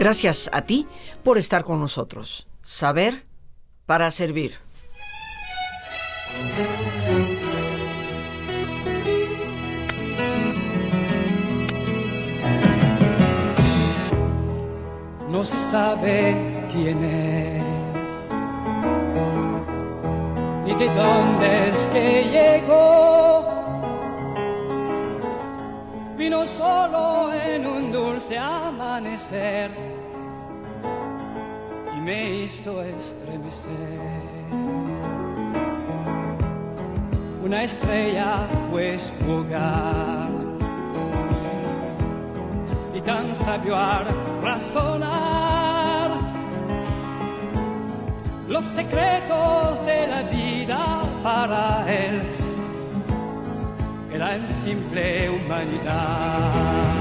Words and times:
Gracias 0.00 0.48
a 0.54 0.62
ti 0.62 0.88
por 1.22 1.36
estar 1.36 1.62
con 1.62 1.78
nosotros. 1.78 2.46
Saber 2.62 3.26
para 3.84 4.10
servir. 4.10 4.54
No 15.28 15.44
se 15.44 15.58
sabe 15.58 16.66
quién 16.72 17.04
es, 17.04 17.62
ni 20.64 20.74
de 20.76 20.94
dónde 20.94 21.68
es 21.68 21.88
que 21.88 22.24
llegó 22.32 23.60
vino 26.16 26.46
solo 26.46 27.32
en 27.34 27.66
un 27.66 27.89
dulce 28.30 28.38
amanecer 28.38 29.70
y 31.96 32.00
me 32.00 32.30
hizo 32.30 32.82
estremecer. 32.82 33.70
Una 37.44 37.64
estrella 37.64 38.46
fue 38.70 38.98
su 38.98 39.32
hogar 39.32 40.28
y 42.94 43.00
tan 43.00 43.34
sabio 43.34 43.76
al 43.76 44.06
razonar 44.42 46.10
los 48.48 48.64
secretos 48.64 49.84
de 49.84 50.06
la 50.06 50.22
vida 50.22 51.02
para 51.22 51.84
él 51.88 52.22
era 54.12 54.34
en 54.36 54.48
simple 54.48 55.30
humanidad. 55.30 56.99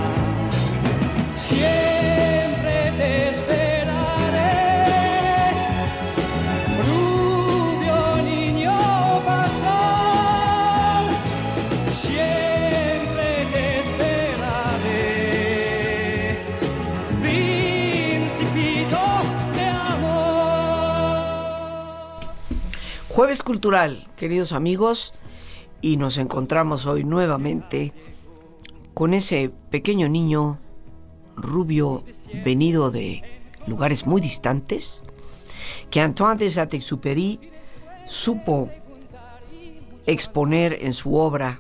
Jueves 23.19 23.43
Cultural, 23.43 24.07
queridos 24.15 24.53
amigos 24.53 25.13
y 25.81 25.97
nos 25.97 26.17
encontramos 26.17 26.85
hoy 26.85 27.03
nuevamente 27.03 27.91
con 28.93 29.13
ese 29.13 29.51
pequeño 29.69 30.07
niño 30.07 30.57
rubio 31.35 32.05
venido 32.45 32.91
de 32.91 33.21
lugares 33.67 34.07
muy 34.07 34.21
distantes 34.21 35.03
que 35.89 35.99
Antoine 35.99 36.39
de 36.39 36.49
Saint-Exupéry 36.49 37.41
supo 38.05 38.69
exponer 40.05 40.77
en 40.79 40.93
su 40.93 41.15
obra 41.15 41.59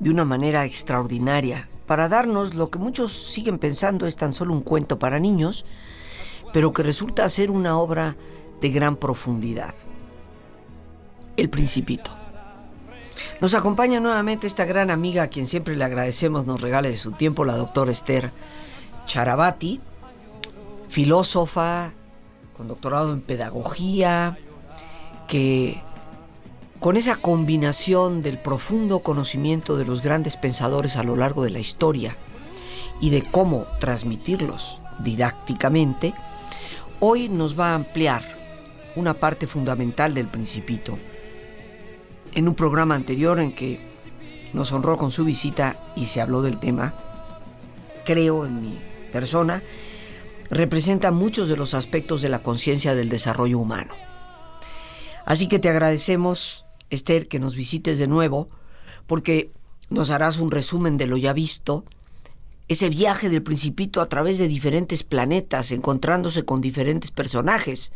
de 0.00 0.10
una 0.10 0.24
manera 0.24 0.64
extraordinaria 0.64 1.68
para 1.86 2.08
darnos 2.08 2.54
lo 2.54 2.70
que 2.70 2.80
muchos 2.80 3.12
siguen 3.12 3.60
pensando 3.60 4.04
es 4.08 4.16
tan 4.16 4.32
solo 4.32 4.52
un 4.52 4.62
cuento 4.62 4.98
para 4.98 5.20
niños, 5.20 5.64
pero 6.52 6.72
que 6.72 6.82
resulta 6.82 7.28
ser 7.28 7.52
una 7.52 7.78
obra 7.78 8.16
de 8.60 8.70
gran 8.70 8.96
profundidad. 8.96 9.76
El 11.38 11.48
Principito. 11.48 12.10
Nos 13.40 13.54
acompaña 13.54 14.00
nuevamente 14.00 14.48
esta 14.48 14.64
gran 14.64 14.90
amiga 14.90 15.22
a 15.22 15.28
quien 15.28 15.46
siempre 15.46 15.76
le 15.76 15.84
agradecemos 15.84 16.46
nos 16.46 16.60
regale 16.60 16.90
de 16.90 16.96
su 16.96 17.12
tiempo, 17.12 17.44
la 17.44 17.56
doctora 17.56 17.92
Esther 17.92 18.32
Charabati, 19.06 19.80
filósofa 20.88 21.92
con 22.56 22.66
doctorado 22.66 23.12
en 23.12 23.20
pedagogía, 23.20 24.36
que 25.28 25.80
con 26.80 26.96
esa 26.96 27.14
combinación 27.14 28.20
del 28.20 28.38
profundo 28.38 28.98
conocimiento 28.98 29.76
de 29.76 29.84
los 29.84 30.02
grandes 30.02 30.36
pensadores 30.36 30.96
a 30.96 31.04
lo 31.04 31.14
largo 31.14 31.44
de 31.44 31.50
la 31.50 31.60
historia 31.60 32.16
y 33.00 33.10
de 33.10 33.22
cómo 33.22 33.66
transmitirlos 33.78 34.80
didácticamente, 35.04 36.14
hoy 36.98 37.28
nos 37.28 37.58
va 37.58 37.70
a 37.70 37.74
ampliar 37.76 38.24
una 38.96 39.14
parte 39.14 39.46
fundamental 39.46 40.14
del 40.14 40.26
principito 40.26 40.98
en 42.34 42.48
un 42.48 42.54
programa 42.54 42.94
anterior 42.94 43.40
en 43.40 43.52
que 43.52 43.80
nos 44.52 44.72
honró 44.72 44.96
con 44.96 45.10
su 45.10 45.24
visita 45.24 45.92
y 45.96 46.06
se 46.06 46.20
habló 46.20 46.42
del 46.42 46.58
tema, 46.58 46.94
creo 48.04 48.46
en 48.46 48.60
mi 48.60 48.78
persona, 49.12 49.62
representa 50.50 51.10
muchos 51.10 51.48
de 51.48 51.56
los 51.56 51.74
aspectos 51.74 52.22
de 52.22 52.28
la 52.28 52.42
conciencia 52.42 52.94
del 52.94 53.08
desarrollo 53.08 53.58
humano. 53.58 53.94
Así 55.26 55.48
que 55.48 55.58
te 55.58 55.68
agradecemos, 55.68 56.64
Esther, 56.90 57.28
que 57.28 57.38
nos 57.38 57.54
visites 57.54 57.98
de 57.98 58.06
nuevo, 58.06 58.48
porque 59.06 59.52
nos 59.90 60.10
harás 60.10 60.38
un 60.38 60.50
resumen 60.50 60.96
de 60.96 61.06
lo 61.06 61.16
ya 61.16 61.32
visto, 61.32 61.84
ese 62.68 62.90
viaje 62.90 63.30
del 63.30 63.42
principito 63.42 64.00
a 64.00 64.08
través 64.08 64.38
de 64.38 64.48
diferentes 64.48 65.02
planetas, 65.02 65.72
encontrándose 65.72 66.44
con 66.44 66.60
diferentes 66.60 67.10
personajes, 67.10 67.92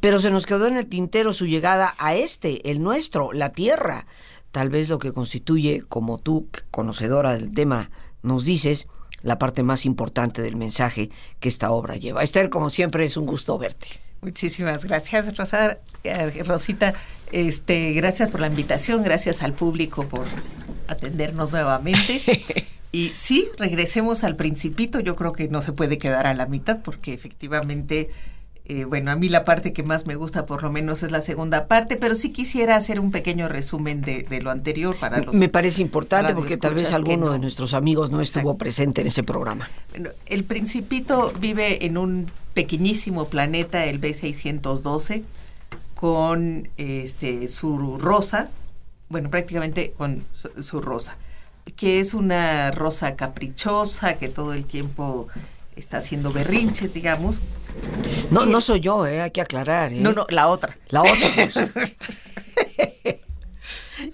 pero 0.00 0.18
se 0.18 0.30
nos 0.30 0.46
quedó 0.46 0.66
en 0.66 0.76
el 0.76 0.86
tintero 0.86 1.32
su 1.32 1.46
llegada 1.46 1.94
a 1.98 2.14
este, 2.14 2.70
el 2.70 2.82
nuestro, 2.82 3.32
la 3.32 3.50
Tierra. 3.50 4.06
Tal 4.52 4.70
vez 4.70 4.88
lo 4.88 4.98
que 4.98 5.12
constituye, 5.12 5.82
como 5.88 6.18
tú, 6.18 6.48
conocedora 6.70 7.32
del 7.32 7.52
tema, 7.52 7.90
nos 8.22 8.44
dices, 8.44 8.86
la 9.22 9.38
parte 9.38 9.62
más 9.62 9.84
importante 9.86 10.42
del 10.42 10.56
mensaje 10.56 11.10
que 11.40 11.48
esta 11.48 11.70
obra 11.70 11.96
lleva. 11.96 12.22
Esther, 12.22 12.50
como 12.50 12.70
siempre, 12.70 13.04
es 13.04 13.16
un 13.16 13.26
gusto 13.26 13.58
verte. 13.58 13.86
Muchísimas 14.20 14.84
gracias, 14.84 15.36
Rosa, 15.36 15.78
eh, 16.04 16.42
Rosita. 16.44 16.92
Este, 17.32 17.92
gracias 17.94 18.30
por 18.30 18.40
la 18.40 18.46
invitación, 18.46 19.02
gracias 19.02 19.42
al 19.42 19.54
público 19.54 20.06
por 20.06 20.26
atendernos 20.88 21.50
nuevamente. 21.50 22.22
Y 22.94 23.10
sí, 23.16 23.48
regresemos 23.58 24.22
al 24.22 24.36
principito. 24.36 25.00
Yo 25.00 25.16
creo 25.16 25.32
que 25.32 25.48
no 25.48 25.62
se 25.62 25.72
puede 25.72 25.98
quedar 25.98 26.28
a 26.28 26.34
la 26.34 26.46
mitad 26.46 26.80
porque 26.80 27.12
efectivamente 27.12 28.08
eh, 28.66 28.86
bueno, 28.86 29.10
a 29.10 29.16
mí 29.16 29.28
la 29.28 29.44
parte 29.44 29.74
que 29.74 29.82
más 29.82 30.06
me 30.06 30.14
gusta 30.16 30.46
por 30.46 30.62
lo 30.62 30.72
menos 30.72 31.02
es 31.02 31.10
la 31.10 31.20
segunda 31.20 31.66
parte, 31.68 31.96
pero 31.96 32.14
sí 32.14 32.30
quisiera 32.30 32.76
hacer 32.76 32.98
un 32.98 33.10
pequeño 33.10 33.46
resumen 33.46 34.00
de, 34.00 34.26
lo 34.40 34.50
anterior 34.50 34.96
para 34.98 35.18
los... 35.20 35.34
Me 35.34 35.50
parece 35.50 35.82
importante 35.82 36.34
porque 36.34 36.56
tal 36.56 36.74
vez 36.74 36.90
alguno 36.94 37.30
de 37.30 37.38
nuestros 37.38 37.74
amigos 37.74 38.10
no 38.10 38.22
estuvo 38.22 38.56
presente 38.56 39.02
en 39.02 39.08
ese 39.08 39.22
programa. 39.22 39.68
el 40.26 40.44
principito 40.44 41.30
vive 41.40 41.84
en 41.84 41.98
un 41.98 42.30
pequeñísimo 42.54 43.28
planeta, 43.28 43.84
el 43.84 44.00
B612, 44.00 45.24
con 45.94 46.68
este, 46.78 47.48
su 47.48 47.98
rosa, 47.98 48.50
bueno, 49.10 49.28
prácticamente 49.28 49.92
con 49.94 50.24
su 50.60 50.80
rosa, 50.80 51.18
que 51.76 52.00
es 52.00 52.14
una 52.14 52.70
rosa 52.70 53.14
caprichosa 53.14 54.14
que 54.14 54.28
todo 54.28 54.54
el 54.54 54.64
tiempo 54.64 55.28
está 55.76 55.98
haciendo 55.98 56.32
berrinches, 56.32 56.94
digamos 56.94 57.40
no, 58.30 58.46
no 58.46 58.60
soy 58.60 58.80
yo, 58.80 59.06
eh, 59.06 59.22
hay 59.22 59.30
que 59.30 59.40
aclarar. 59.40 59.92
Eh. 59.92 60.00
No, 60.00 60.12
no, 60.12 60.26
la 60.30 60.48
otra. 60.48 60.76
La 60.88 61.02
otra. 61.02 61.28
Pues. 61.34 61.54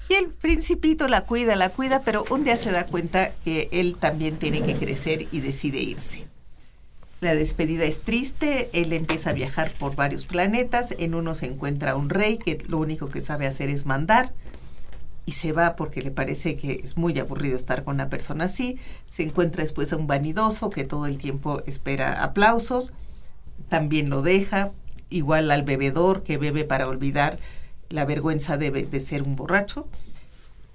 y 0.09 0.15
el 0.15 0.29
principito 0.29 1.09
la 1.09 1.25
cuida, 1.25 1.57
la 1.57 1.71
cuida, 1.71 2.03
pero 2.03 2.25
un 2.31 2.45
día 2.45 2.57
se 2.57 2.71
da 2.71 2.87
cuenta 2.87 3.33
que 3.45 3.69
él 3.73 3.97
también 3.99 4.37
tiene 4.37 4.63
que 4.63 4.75
crecer 4.75 5.29
y 5.31 5.41
decide 5.41 5.79
irse. 5.79 6.27
La 7.21 7.35
despedida 7.35 7.85
es 7.85 8.01
triste, 8.01 8.71
él 8.73 8.95
empieza 8.95 9.31
a 9.31 9.35
viajar 9.35 9.73
por 9.79 9.95
varios 9.95 10.25
planetas, 10.25 10.95
en 10.99 11.15
uno 11.15 11.35
se 11.35 11.47
encuentra 11.47 11.95
un 11.95 12.09
rey 12.09 12.39
que 12.39 12.57
lo 12.69 12.79
único 12.79 13.11
que 13.11 13.21
sabe 13.21 13.47
hacer 13.47 13.69
es 13.69 13.85
mandar 13.85 14.33
y 15.27 15.33
se 15.33 15.53
va 15.53 15.77
porque 15.77 16.01
le 16.03 16.11
parece 16.11 16.57
que 16.57 16.81
es 16.83 16.97
muy 16.97 17.19
aburrido 17.19 17.57
estar 17.57 17.85
con 17.85 17.95
una 17.95 18.09
persona 18.09 18.47
así, 18.47 18.79
se 19.07 19.23
encuentra 19.23 19.63
después 19.63 19.93
a 19.93 19.97
un 19.97 20.07
vanidoso 20.07 20.71
que 20.71 20.85
todo 20.85 21.07
el 21.07 21.19
tiempo 21.19 21.63
espera 21.67 22.23
aplausos, 22.25 22.93
también 23.69 24.11
lo 24.11 24.23
deja, 24.23 24.73
igual 25.11 25.51
al 25.51 25.63
bebedor 25.63 26.23
que 26.23 26.39
bebe 26.39 26.65
para 26.65 26.89
olvidar 26.89 27.39
la 27.89 28.05
vergüenza 28.05 28.57
de, 28.57 28.71
de 28.71 29.01
ser 29.01 29.23
un 29.23 29.37
borracho. 29.37 29.87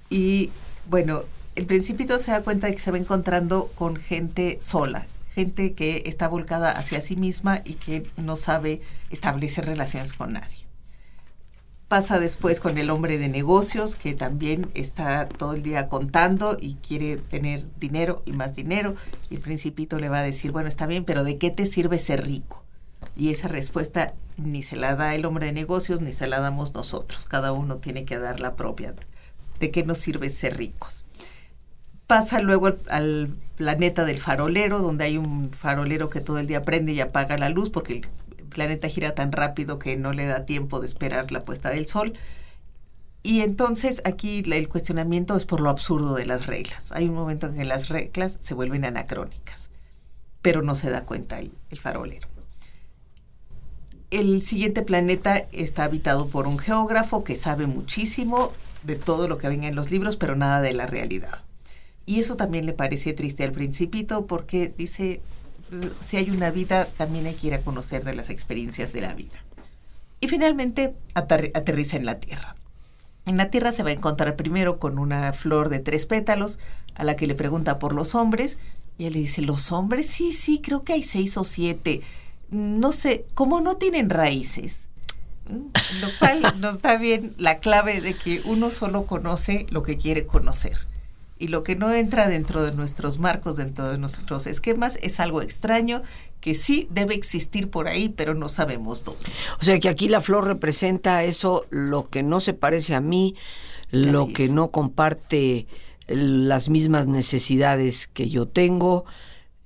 Y 0.10 0.52
bueno, 0.90 1.24
el 1.56 1.66
principito 1.66 2.20
se 2.20 2.32
da 2.32 2.44
cuenta 2.44 2.68
de 2.68 2.74
que 2.74 2.80
se 2.80 2.92
va 2.92 2.98
encontrando 2.98 3.72
con 3.76 3.96
gente 3.96 4.58
sola, 4.62 5.08
gente 5.34 5.74
que 5.74 6.04
está 6.06 6.28
volcada 6.28 6.72
hacia 6.72 7.00
sí 7.02 7.16
misma 7.16 7.62
y 7.64 7.76
que 7.76 8.06
no 8.18 8.36
sabe 8.36 8.82
establecer 9.10 9.66
relaciones 9.66 10.14
con 10.14 10.34
nadie. 10.34 10.66
Pasa 11.88 12.20
después 12.20 12.60
con 12.60 12.78
el 12.78 12.90
hombre 12.90 13.18
de 13.18 13.30
negocios 13.30 13.96
que 13.96 14.14
también 14.14 14.68
está 14.74 15.30
todo 15.30 15.54
el 15.54 15.64
día 15.64 15.88
contando 15.88 16.58
y 16.60 16.76
quiere 16.76 17.18
tener 17.18 17.64
dinero 17.80 18.22
y 18.26 18.34
más 18.34 18.56
dinero. 18.56 18.96
Y 19.30 19.36
el 19.36 19.42
principito 19.42 19.98
le 20.00 20.10
va 20.10 20.20
a 20.20 20.24
decir, 20.24 20.52
bueno, 20.52 20.68
está 20.68 20.88
bien, 20.88 21.06
pero 21.06 21.24
¿de 21.24 21.38
qué 21.38 21.52
te 21.52 21.66
sirve 21.66 22.00
ser 22.00 22.26
rico? 22.26 22.65
Y 23.16 23.32
esa 23.32 23.48
respuesta 23.48 24.14
ni 24.38 24.64
se 24.64 24.76
la 24.76 24.96
da 24.96 25.16
el 25.16 25.26
hombre 25.26 25.48
de 25.48 25.54
negocios 25.54 26.02
ni 26.02 26.12
se 26.12 26.28
la 26.28 26.40
damos 26.40 26.74
nosotros. 26.74 27.26
Cada 27.26 27.52
uno 27.54 27.78
tiene 27.78 28.06
que 28.06 28.18
dar 28.18 28.40
la 28.40 28.56
propia. 28.56 28.94
¿De 29.60 29.72
qué 29.72 29.84
nos 29.84 30.00
sirve 30.00 30.30
ser 30.30 30.58
ricos? 30.58 31.04
Pasa 32.08 32.42
luego 32.42 32.74
al, 32.90 33.36
planeta 33.56 34.04
del 34.04 34.20
farolero, 34.20 34.80
donde 34.80 35.06
hay 35.06 35.18
un 35.18 35.52
farolero 35.52 36.10
que 36.10 36.20
todo 36.20 36.40
el 36.40 36.48
día 36.48 36.62
prende 36.62 36.92
y 36.92 37.00
apaga 37.00 37.38
la 37.38 37.50
luz 37.50 37.70
porque 37.70 38.02
el 38.38 38.46
planeta 38.48 38.90
gira 38.90 39.16
tan 39.16 39.32
rápido 39.32 39.80
que 39.80 39.96
no 39.96 40.12
le 40.12 40.26
da 40.26 40.46
tiempo 40.46 40.82
de 40.82 40.88
esperar 40.88 41.32
la 41.32 41.46
puesta 41.46 41.70
del 41.70 41.86
sol. 41.86 42.14
Y 43.24 43.42
entonces 43.42 44.02
aquí 44.06 44.44
el 44.46 44.70
cuestionamiento 44.70 45.36
es 45.36 45.46
por 45.46 45.62
lo 45.62 45.70
absurdo 45.70 46.14
de 46.16 46.26
las 46.26 46.46
reglas. 46.46 46.92
Hay 46.92 47.08
un 47.08 47.16
momento 47.16 47.48
en 47.48 47.56
que 47.56 47.66
las 47.66 47.90
reglas 47.90 48.38
se 48.40 48.54
vuelven 48.54 48.86
anacrónicas, 48.86 49.70
pero 50.42 50.62
no 50.62 50.76
se 50.76 50.92
da 50.92 51.06
cuenta 51.06 51.40
el 51.40 51.80
farolero. 51.80 52.35
El 54.16 54.42
siguiente 54.44 54.82
planeta 54.82 55.46
está 55.52 55.84
habitado 55.84 56.30
por 56.30 56.48
un 56.48 56.58
geógrafo 56.58 57.26
que 57.26 57.36
sabe 57.36 57.68
muchísimo 57.68 58.54
de 58.84 58.96
todo 58.96 59.28
lo 59.28 59.38
que 59.38 59.50
venga 59.50 59.68
en 59.68 59.76
los 59.76 59.92
libros, 59.92 60.16
pero 60.16 60.38
nada 60.38 60.62
de 60.62 60.72
la 60.72 60.86
realidad. 60.86 61.44
Y 62.06 62.22
eso 62.22 62.38
también 62.38 62.66
le 62.66 62.72
parece 62.72 63.12
triste 63.12 63.44
al 63.44 63.52
principito 63.52 64.26
porque 64.26 64.74
dice, 64.78 65.20
pues, 65.70 65.92
si 66.00 66.16
hay 66.16 66.30
una 66.30 66.50
vida, 66.50 66.88
también 66.98 67.26
hay 67.26 67.34
que 67.34 67.48
ir 67.48 67.56
a 67.56 67.62
conocer 67.62 68.06
de 68.06 68.16
las 68.16 68.30
experiencias 68.30 68.94
de 68.94 69.02
la 69.02 69.14
vida. 69.14 69.44
Y 70.22 70.30
finalmente 70.30 70.96
aterri- 71.14 71.52
aterriza 71.54 71.98
en 71.98 72.06
la 72.06 72.18
Tierra. 72.22 72.56
En 73.26 73.36
la 73.36 73.50
Tierra 73.50 73.74
se 73.74 73.84
va 73.84 73.90
a 73.90 73.94
encontrar 73.94 74.38
primero 74.38 74.80
con 74.80 74.98
una 74.98 75.34
flor 75.34 75.68
de 75.68 75.80
tres 75.80 76.06
pétalos 76.06 76.58
a 76.94 77.04
la 77.04 77.18
que 77.18 77.28
le 77.28 77.36
pregunta 77.36 77.80
por 77.80 77.94
los 77.94 78.16
hombres 78.16 78.60
y 78.98 79.08
él 79.08 79.14
le 79.14 79.20
dice, 79.20 79.42
¿los 79.42 79.74
hombres? 79.74 80.08
Sí, 80.08 80.32
sí, 80.32 80.62
creo 80.64 80.86
que 80.86 80.94
hay 80.94 81.04
seis 81.04 81.36
o 81.36 81.44
siete. 81.44 82.00
No 82.50 82.92
sé, 82.92 83.25
como 83.33 83.62
no 83.62 83.77
tienen 83.77 84.09
raíces. 84.09 84.89
Lo 85.50 86.07
cual 86.19 86.42
nos 86.59 86.81
da 86.81 86.97
bien 86.97 87.33
la 87.38 87.59
clave 87.59 88.01
de 88.01 88.15
que 88.15 88.42
uno 88.45 88.71
solo 88.71 89.06
conoce 89.06 89.65
lo 89.69 89.83
que 89.83 89.97
quiere 89.97 90.25
conocer. 90.25 90.77
Y 91.38 91.50
lo 91.50 91.63
que 91.63 91.75
no 91.75 91.94
entra 91.94 92.30
dentro 92.30 92.63
de 92.63 92.71
nuestros 92.71 93.19
marcos, 93.19 93.57
dentro 93.57 93.89
de 93.89 93.97
nuestros 93.97 94.47
esquemas, 94.47 94.97
es 95.01 95.19
algo 95.19 95.42
extraño 95.42 96.01
que 96.39 96.53
sí 96.53 96.88
debe 96.92 97.13
existir 97.15 97.69
por 97.69 97.88
ahí, 97.88 98.07
pero 98.09 98.36
no 98.36 98.47
sabemos 98.47 99.03
dónde. 99.03 99.25
O 99.59 99.63
sea 99.63 99.80
que 99.80 99.89
aquí 99.89 100.07
la 100.07 100.21
flor 100.21 100.45
representa 100.45 101.24
eso, 101.24 101.65
lo 101.71 102.09
que 102.09 102.24
no 102.24 102.39
se 102.39 102.53
parece 102.53 102.95
a 102.95 103.01
mí, 103.01 103.36
lo 103.92 104.24
Así 104.24 104.33
que 104.33 104.45
es. 104.45 104.51
no 104.51 104.69
comparte 104.69 105.68
las 106.07 106.69
mismas 106.69 107.07
necesidades 107.07 108.07
que 108.07 108.30
yo 108.30 108.47
tengo. 108.47 109.06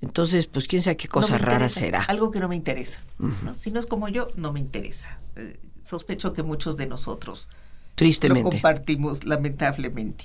Entonces, 0.02 0.46
pues 0.46 0.66
quién 0.66 0.80
sabe 0.82 0.96
qué 0.96 1.08
No 1.08 1.12
cosa 1.12 1.32
me 1.32 1.38
rara 1.38 1.52
interesa, 1.54 1.80
será. 1.80 2.02
Algo 2.04 2.30
que 2.30 2.40
no 2.40 2.48
me 2.48 2.56
interesa. 2.56 3.02
¿no? 3.18 3.54
Si 3.58 3.70
no 3.70 3.78
es 3.80 3.86
como 3.86 4.08
yo, 4.08 4.28
no 4.36 4.52
me 4.52 4.60
interesa. 4.60 5.18
Eh, 5.36 5.60
sospecho 5.82 6.32
que 6.32 6.42
muchos 6.42 6.76
de 6.76 6.86
nosotros 6.86 7.48
lo 7.50 7.56
Tristemente. 7.96 8.50
compartimos, 8.50 9.24
lamentablemente. 9.24 10.24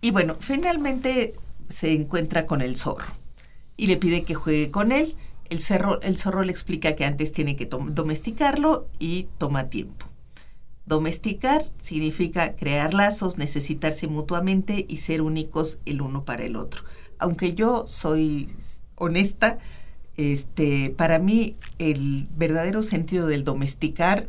Y 0.00 0.10
bueno, 0.10 0.36
finalmente 0.38 1.34
se 1.70 1.92
encuentra 1.94 2.44
con 2.46 2.60
el 2.62 2.76
zorro 2.76 3.06
y 3.76 3.86
le 3.86 3.96
pide 3.96 4.24
que 4.24 4.34
juegue 4.34 4.70
con 4.70 4.92
él. 4.92 5.16
El, 5.48 5.58
cerro- 5.60 6.00
el 6.02 6.18
zorro 6.18 6.42
le 6.42 6.52
explica 6.52 6.94
que 6.94 7.06
antes 7.06 7.32
tiene 7.32 7.56
que 7.56 7.64
domesticarlo 7.66 8.88
y 8.98 9.28
toma 9.38 9.70
tiempo. 9.70 10.06
Domesticar 10.84 11.66
significa 11.80 12.56
crear 12.56 12.94
lazos, 12.94 13.36
necesitarse 13.38 14.06
mutuamente 14.06 14.84
y 14.88 14.98
ser 14.98 15.20
únicos 15.22 15.80
el 15.86 16.00
uno 16.00 16.24
para 16.24 16.44
el 16.44 16.56
otro. 16.56 16.82
Aunque 17.18 17.54
yo 17.54 17.86
soy 17.86 18.48
honesta, 18.96 19.58
este, 20.16 20.94
para 20.96 21.18
mí 21.18 21.56
el 21.78 22.28
verdadero 22.36 22.82
sentido 22.82 23.26
del 23.26 23.44
domesticar 23.44 24.26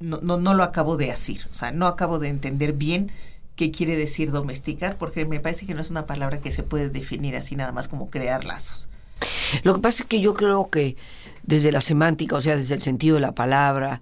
no, 0.00 0.20
no, 0.22 0.38
no 0.38 0.54
lo 0.54 0.62
acabo 0.62 0.96
de 0.96 1.06
decir, 1.06 1.48
o 1.50 1.54
sea, 1.54 1.72
no 1.72 1.86
acabo 1.86 2.18
de 2.18 2.28
entender 2.28 2.72
bien 2.72 3.10
qué 3.56 3.72
quiere 3.72 3.96
decir 3.96 4.30
domesticar, 4.30 4.96
porque 4.96 5.24
me 5.26 5.40
parece 5.40 5.66
que 5.66 5.74
no 5.74 5.80
es 5.80 5.90
una 5.90 6.06
palabra 6.06 6.38
que 6.38 6.52
se 6.52 6.62
puede 6.62 6.90
definir 6.90 7.34
así 7.34 7.56
nada 7.56 7.72
más 7.72 7.88
como 7.88 8.08
crear 8.08 8.44
lazos. 8.44 8.88
Lo 9.64 9.74
que 9.74 9.80
pasa 9.80 10.04
es 10.04 10.08
que 10.08 10.20
yo 10.20 10.34
creo 10.34 10.70
que 10.70 10.96
desde 11.42 11.72
la 11.72 11.80
semántica, 11.80 12.36
o 12.36 12.40
sea, 12.40 12.54
desde 12.54 12.76
el 12.76 12.80
sentido 12.80 13.16
de 13.16 13.20
la 13.20 13.32
palabra, 13.32 14.00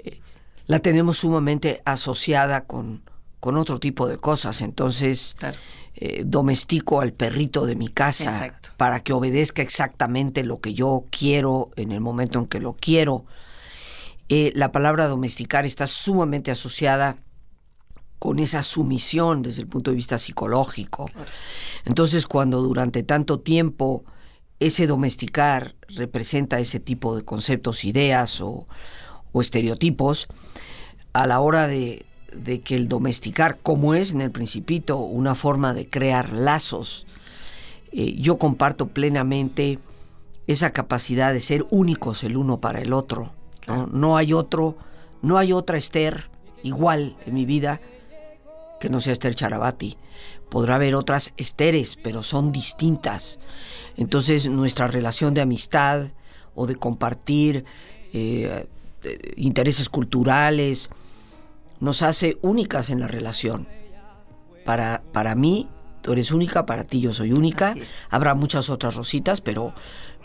eh, 0.00 0.20
la 0.66 0.80
tenemos 0.80 1.16
sumamente 1.16 1.80
asociada 1.86 2.62
con, 2.64 3.02
con 3.40 3.56
otro 3.56 3.78
tipo 3.78 4.06
de 4.06 4.18
cosas. 4.18 4.60
Entonces, 4.60 5.34
Claro. 5.38 5.56
Eh, 5.94 6.22
domestico 6.24 7.00
al 7.00 7.12
perrito 7.12 7.66
de 7.66 7.76
mi 7.76 7.88
casa 7.88 8.30
Exacto. 8.30 8.70
para 8.76 9.00
que 9.00 9.12
obedezca 9.12 9.62
exactamente 9.62 10.44
lo 10.44 10.60
que 10.60 10.72
yo 10.72 11.04
quiero 11.10 11.70
en 11.76 11.92
el 11.92 12.00
momento 12.00 12.38
en 12.38 12.46
que 12.46 12.60
lo 12.60 12.74
quiero. 12.74 13.24
Eh, 14.28 14.52
la 14.54 14.72
palabra 14.72 15.08
domesticar 15.08 15.66
está 15.66 15.86
sumamente 15.86 16.50
asociada 16.50 17.18
con 18.20 18.38
esa 18.38 18.62
sumisión 18.62 19.42
desde 19.42 19.62
el 19.62 19.68
punto 19.68 19.90
de 19.90 19.96
vista 19.96 20.18
psicológico. 20.18 21.10
Entonces, 21.84 22.26
cuando 22.26 22.62
durante 22.62 23.02
tanto 23.02 23.40
tiempo 23.40 24.04
ese 24.60 24.86
domesticar 24.86 25.74
representa 25.88 26.60
ese 26.60 26.80
tipo 26.80 27.16
de 27.16 27.24
conceptos, 27.24 27.84
ideas 27.84 28.40
o, 28.40 28.68
o 29.32 29.40
estereotipos, 29.40 30.28
a 31.12 31.26
la 31.26 31.40
hora 31.40 31.66
de, 31.66 32.06
de 32.34 32.60
que 32.60 32.74
el 32.74 32.88
domesticar, 32.88 33.58
como 33.62 33.94
es 33.94 34.12
en 34.12 34.20
el 34.20 34.30
principito, 34.30 34.98
una 34.98 35.34
forma 35.34 35.74
de 35.74 35.88
crear 35.88 36.32
lazos, 36.32 37.06
eh, 37.92 38.14
yo 38.18 38.38
comparto 38.38 38.88
plenamente 38.88 39.78
esa 40.46 40.72
capacidad 40.72 41.32
de 41.32 41.40
ser 41.40 41.66
únicos 41.70 42.24
el 42.24 42.36
uno 42.36 42.60
para 42.60 42.80
el 42.80 42.92
otro. 42.92 43.32
¿no? 43.66 43.86
No 43.86 44.16
hay 44.16 44.32
otro, 44.32 44.76
no 45.22 45.38
hay 45.38 45.52
otra 45.52 45.76
Esther 45.76 46.30
igual 46.62 47.16
en 47.26 47.34
mi 47.34 47.46
vida 47.46 47.80
que 48.80 48.90
no 48.90 49.00
sea 49.00 49.12
Esther 49.12 49.34
Charabati. 49.34 49.96
Podrá 50.48 50.76
haber 50.76 50.94
otras 50.94 51.32
Esteres, 51.36 51.96
pero 52.02 52.22
son 52.22 52.50
distintas. 52.50 53.38
Entonces 53.96 54.48
nuestra 54.48 54.88
relación 54.88 55.34
de 55.34 55.42
amistad 55.42 56.06
o 56.54 56.66
de 56.66 56.74
compartir 56.74 57.64
eh, 58.12 58.66
eh, 59.04 59.32
intereses 59.36 59.88
culturales 59.88 60.90
nos 61.80 62.02
hace 62.02 62.38
únicas 62.42 62.90
en 62.90 63.00
la 63.00 63.08
relación. 63.08 63.66
Para, 64.64 65.02
para 65.12 65.34
mí, 65.34 65.68
tú 66.02 66.12
eres 66.12 66.30
única, 66.30 66.66
para 66.66 66.84
ti 66.84 67.00
yo 67.00 67.12
soy 67.12 67.32
única. 67.32 67.74
Habrá 68.10 68.34
muchas 68.34 68.70
otras 68.70 68.94
rositas, 68.94 69.40
pero, 69.40 69.74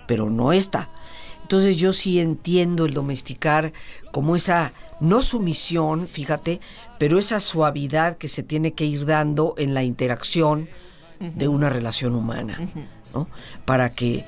pero 0.08 0.30
no 0.30 0.54
esta. 0.54 0.90
Entonces 1.42 1.78
yo 1.78 1.94
sí 1.94 2.20
entiendo 2.20 2.86
el 2.86 2.94
domesticar 2.94 3.72
como 4.12 4.36
esa, 4.36 4.74
no 5.00 5.22
sumisión, 5.22 6.08
fíjate, 6.08 6.60
pero 6.98 7.20
esa 7.20 7.40
suavidad 7.40 8.18
que 8.18 8.30
se 8.30 8.42
tiene 8.42 8.74
que 8.74 8.86
ir 8.86 9.06
dando 9.06 9.54
en 9.58 9.74
la 9.74 9.84
interacción 9.84 10.70
de 11.20 11.48
una 11.48 11.70
relación 11.70 12.16
humana, 12.16 12.60
¿no? 13.14 13.30
Para 13.64 13.90
que 13.90 14.26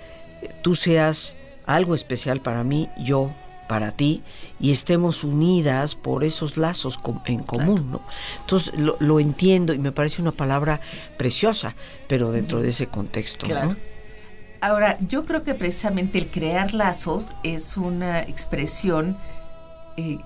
tú 0.62 0.75
seas 0.75 1.38
algo 1.65 1.96
especial 1.96 2.41
para 2.41 2.63
mí, 2.63 2.88
yo 3.00 3.31
para 3.67 3.91
ti, 3.91 4.24
y 4.59 4.71
estemos 4.71 5.24
unidas 5.24 5.95
por 5.95 6.24
esos 6.24 6.57
lazos 6.57 6.97
com- 6.97 7.21
en 7.25 7.43
común, 7.43 7.91
¿no? 7.91 8.01
Entonces 8.41 8.77
lo, 8.79 8.95
lo 9.00 9.19
entiendo 9.19 9.74
y 9.74 9.79
me 9.79 9.91
parece 9.91 10.21
una 10.21 10.31
palabra 10.31 10.79
preciosa, 11.17 11.75
pero 12.07 12.31
dentro 12.31 12.62
de 12.62 12.69
ese 12.69 12.88
contexto, 12.88 13.45
Claro. 13.45 13.69
¿no? 13.71 13.75
Ahora, 14.59 14.97
yo 15.01 15.25
creo 15.25 15.43
que 15.43 15.53
precisamente 15.53 16.17
el 16.17 16.27
crear 16.27 16.74
lazos 16.74 17.36
es 17.43 17.77
una 17.77 18.21
expresión 18.21 19.15
eh, 19.97 20.17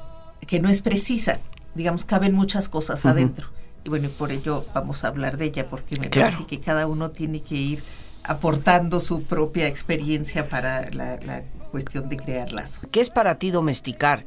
que 0.48 0.60
no 0.62 0.70
es 0.70 0.82
precisa. 0.82 1.40
Digamos, 1.76 2.06
caben 2.06 2.34
muchas 2.34 2.70
cosas 2.70 3.06
adentro. 3.06 3.50
Y 3.84 3.90
bueno, 3.90 4.06
y 4.06 4.10
por 4.10 4.32
ello 4.32 4.66
vamos 4.74 5.04
a 5.04 5.10
hablar 5.10 5.38
de 5.38 5.46
ella, 5.46 5.68
porque 5.68 6.00
me 6.00 6.10
Claro. 6.10 6.30
parece 6.32 6.48
que 6.48 6.62
cada 6.62 6.88
uno 6.88 7.10
tiene 7.12 7.42
que 7.42 7.56
ir 7.56 7.84
aportando 8.24 9.00
su 9.02 9.24
propia 9.24 9.68
experiencia 9.68 10.48
para 10.48 10.90
la, 10.92 11.18
la 11.18 11.44
cuestión 11.72 12.10
de 12.10 12.18
crear 12.18 12.52
lazos. 12.52 12.88
¿Qué 12.92 13.02
es 13.02 13.10
para 13.10 13.36
ti 13.36 13.52
domesticar? 13.52 14.26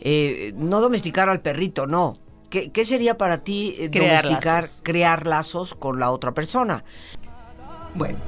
Eh, 0.00 0.52
no 0.56 0.80
domesticar 0.80 1.28
al 1.28 1.40
perrito, 1.40 1.86
no. 1.86 2.16
¿Qué, 2.50 2.70
qué 2.72 2.84
sería 2.84 3.16
para 3.16 3.38
ti 3.44 3.76
eh, 3.78 3.90
Crear 3.90 4.24
domesticar, 4.24 4.62
lazos. 4.64 4.80
crear 4.82 5.26
lazos 5.26 5.74
con 5.74 6.00
la 6.00 6.10
otra 6.10 6.32
persona? 6.32 6.84
Bueno, 7.94 8.18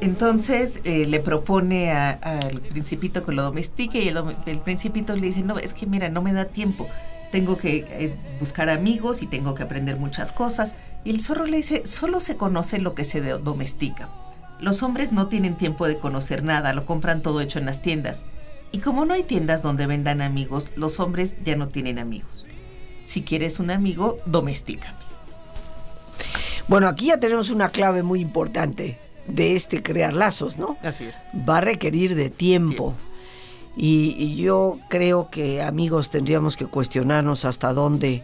entonces 0.00 0.80
eh, 0.84 1.06
le 1.06 1.20
propone 1.20 1.92
al 1.92 2.60
principito 2.60 3.24
que 3.24 3.32
lo 3.32 3.42
domestique 3.42 4.02
y 4.02 4.08
el, 4.08 4.60
principito 4.60 5.14
le 5.14 5.28
dice, 5.28 5.44
no, 5.44 5.58
es 5.58 5.72
que 5.72 5.86
mira, 5.86 6.08
no 6.08 6.20
me 6.20 6.32
da 6.32 6.46
tiempo, 6.46 6.88
tengo 7.32 7.56
que 7.56 7.84
eh, 7.88 8.14
buscar 8.38 8.68
amigos 8.70 9.22
y 9.22 9.26
tengo 9.26 9.54
que 9.54 9.62
aprender 9.62 9.96
muchas 9.96 10.32
cosas. 10.32 10.74
Y 11.04 11.10
el 11.10 11.20
zorro 11.20 11.46
le 11.46 11.56
dice, 11.56 11.86
solo 11.86 12.20
se 12.20 12.36
conoce 12.36 12.80
lo 12.80 12.94
que 12.94 13.04
se 13.04 13.20
domestica. 13.20 14.10
Los 14.64 14.82
hombres 14.82 15.12
no 15.12 15.26
tienen 15.26 15.58
tiempo 15.58 15.86
de 15.86 15.98
conocer 15.98 16.42
nada, 16.42 16.72
lo 16.72 16.86
compran 16.86 17.20
todo 17.20 17.42
hecho 17.42 17.58
en 17.58 17.66
las 17.66 17.82
tiendas. 17.82 18.24
Y 18.72 18.78
como 18.78 19.04
no 19.04 19.12
hay 19.12 19.22
tiendas 19.22 19.60
donde 19.60 19.86
vendan 19.86 20.22
amigos, 20.22 20.72
los 20.74 21.00
hombres 21.00 21.36
ya 21.44 21.54
no 21.54 21.68
tienen 21.68 21.98
amigos. 21.98 22.46
Si 23.02 23.20
quieres 23.20 23.60
un 23.60 23.70
amigo, 23.70 24.16
domestícame. 24.24 24.96
Bueno, 26.66 26.88
aquí 26.88 27.08
ya 27.08 27.20
tenemos 27.20 27.50
una 27.50 27.68
clave 27.68 28.02
muy 28.02 28.22
importante 28.22 28.98
de 29.28 29.52
este 29.52 29.82
crear 29.82 30.14
lazos, 30.14 30.56
¿no? 30.56 30.78
Así 30.82 31.04
es. 31.04 31.18
Va 31.46 31.58
a 31.58 31.60
requerir 31.60 32.14
de 32.14 32.30
tiempo. 32.30 32.94
Y, 33.76 34.16
y 34.18 34.34
yo 34.36 34.78
creo 34.88 35.28
que, 35.28 35.60
amigos, 35.60 36.08
tendríamos 36.08 36.56
que 36.56 36.64
cuestionarnos 36.64 37.44
hasta 37.44 37.74
dónde 37.74 38.22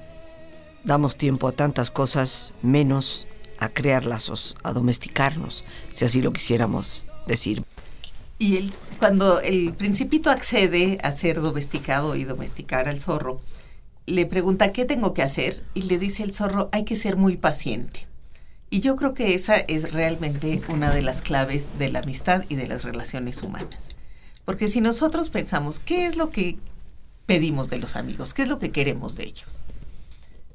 damos 0.84 1.16
tiempo 1.16 1.48
a 1.48 1.52
tantas 1.52 1.90
cosas 1.90 2.54
menos 2.62 3.26
a 3.60 3.68
crear 3.68 4.06
lazos, 4.06 4.56
a 4.62 4.72
domesticarnos, 4.72 5.64
si 5.92 6.04
así 6.04 6.22
lo 6.22 6.32
quisiéramos 6.32 7.06
decir. 7.26 7.62
Y 8.38 8.56
él, 8.56 8.72
cuando 8.98 9.40
el 9.40 9.74
principito 9.74 10.30
accede 10.30 10.98
a 11.02 11.12
ser 11.12 11.40
domesticado 11.40 12.16
y 12.16 12.24
domesticar 12.24 12.88
al 12.88 12.98
zorro, 12.98 13.36
le 14.06 14.26
pregunta 14.26 14.72
qué 14.72 14.84
tengo 14.84 15.14
que 15.14 15.22
hacer 15.22 15.62
y 15.74 15.82
le 15.82 15.98
dice 15.98 16.22
el 16.22 16.34
zorro, 16.34 16.68
hay 16.72 16.84
que 16.84 16.96
ser 16.96 17.16
muy 17.16 17.36
paciente. 17.36 18.06
Y 18.70 18.80
yo 18.80 18.96
creo 18.96 19.14
que 19.14 19.34
esa 19.34 19.56
es 19.56 19.92
realmente 19.92 20.62
una 20.68 20.90
de 20.90 21.02
las 21.02 21.22
claves 21.22 21.66
de 21.78 21.90
la 21.90 22.00
amistad 22.00 22.44
y 22.48 22.54
de 22.54 22.66
las 22.66 22.84
relaciones 22.84 23.42
humanas. 23.42 23.90
Porque 24.44 24.68
si 24.68 24.80
nosotros 24.80 25.28
pensamos, 25.28 25.78
¿qué 25.78 26.06
es 26.06 26.16
lo 26.16 26.30
que 26.30 26.56
pedimos 27.26 27.68
de 27.68 27.78
los 27.78 27.96
amigos? 27.96 28.32
¿Qué 28.32 28.42
es 28.42 28.48
lo 28.48 28.58
que 28.58 28.72
queremos 28.72 29.16
de 29.16 29.24
ellos? 29.24 29.59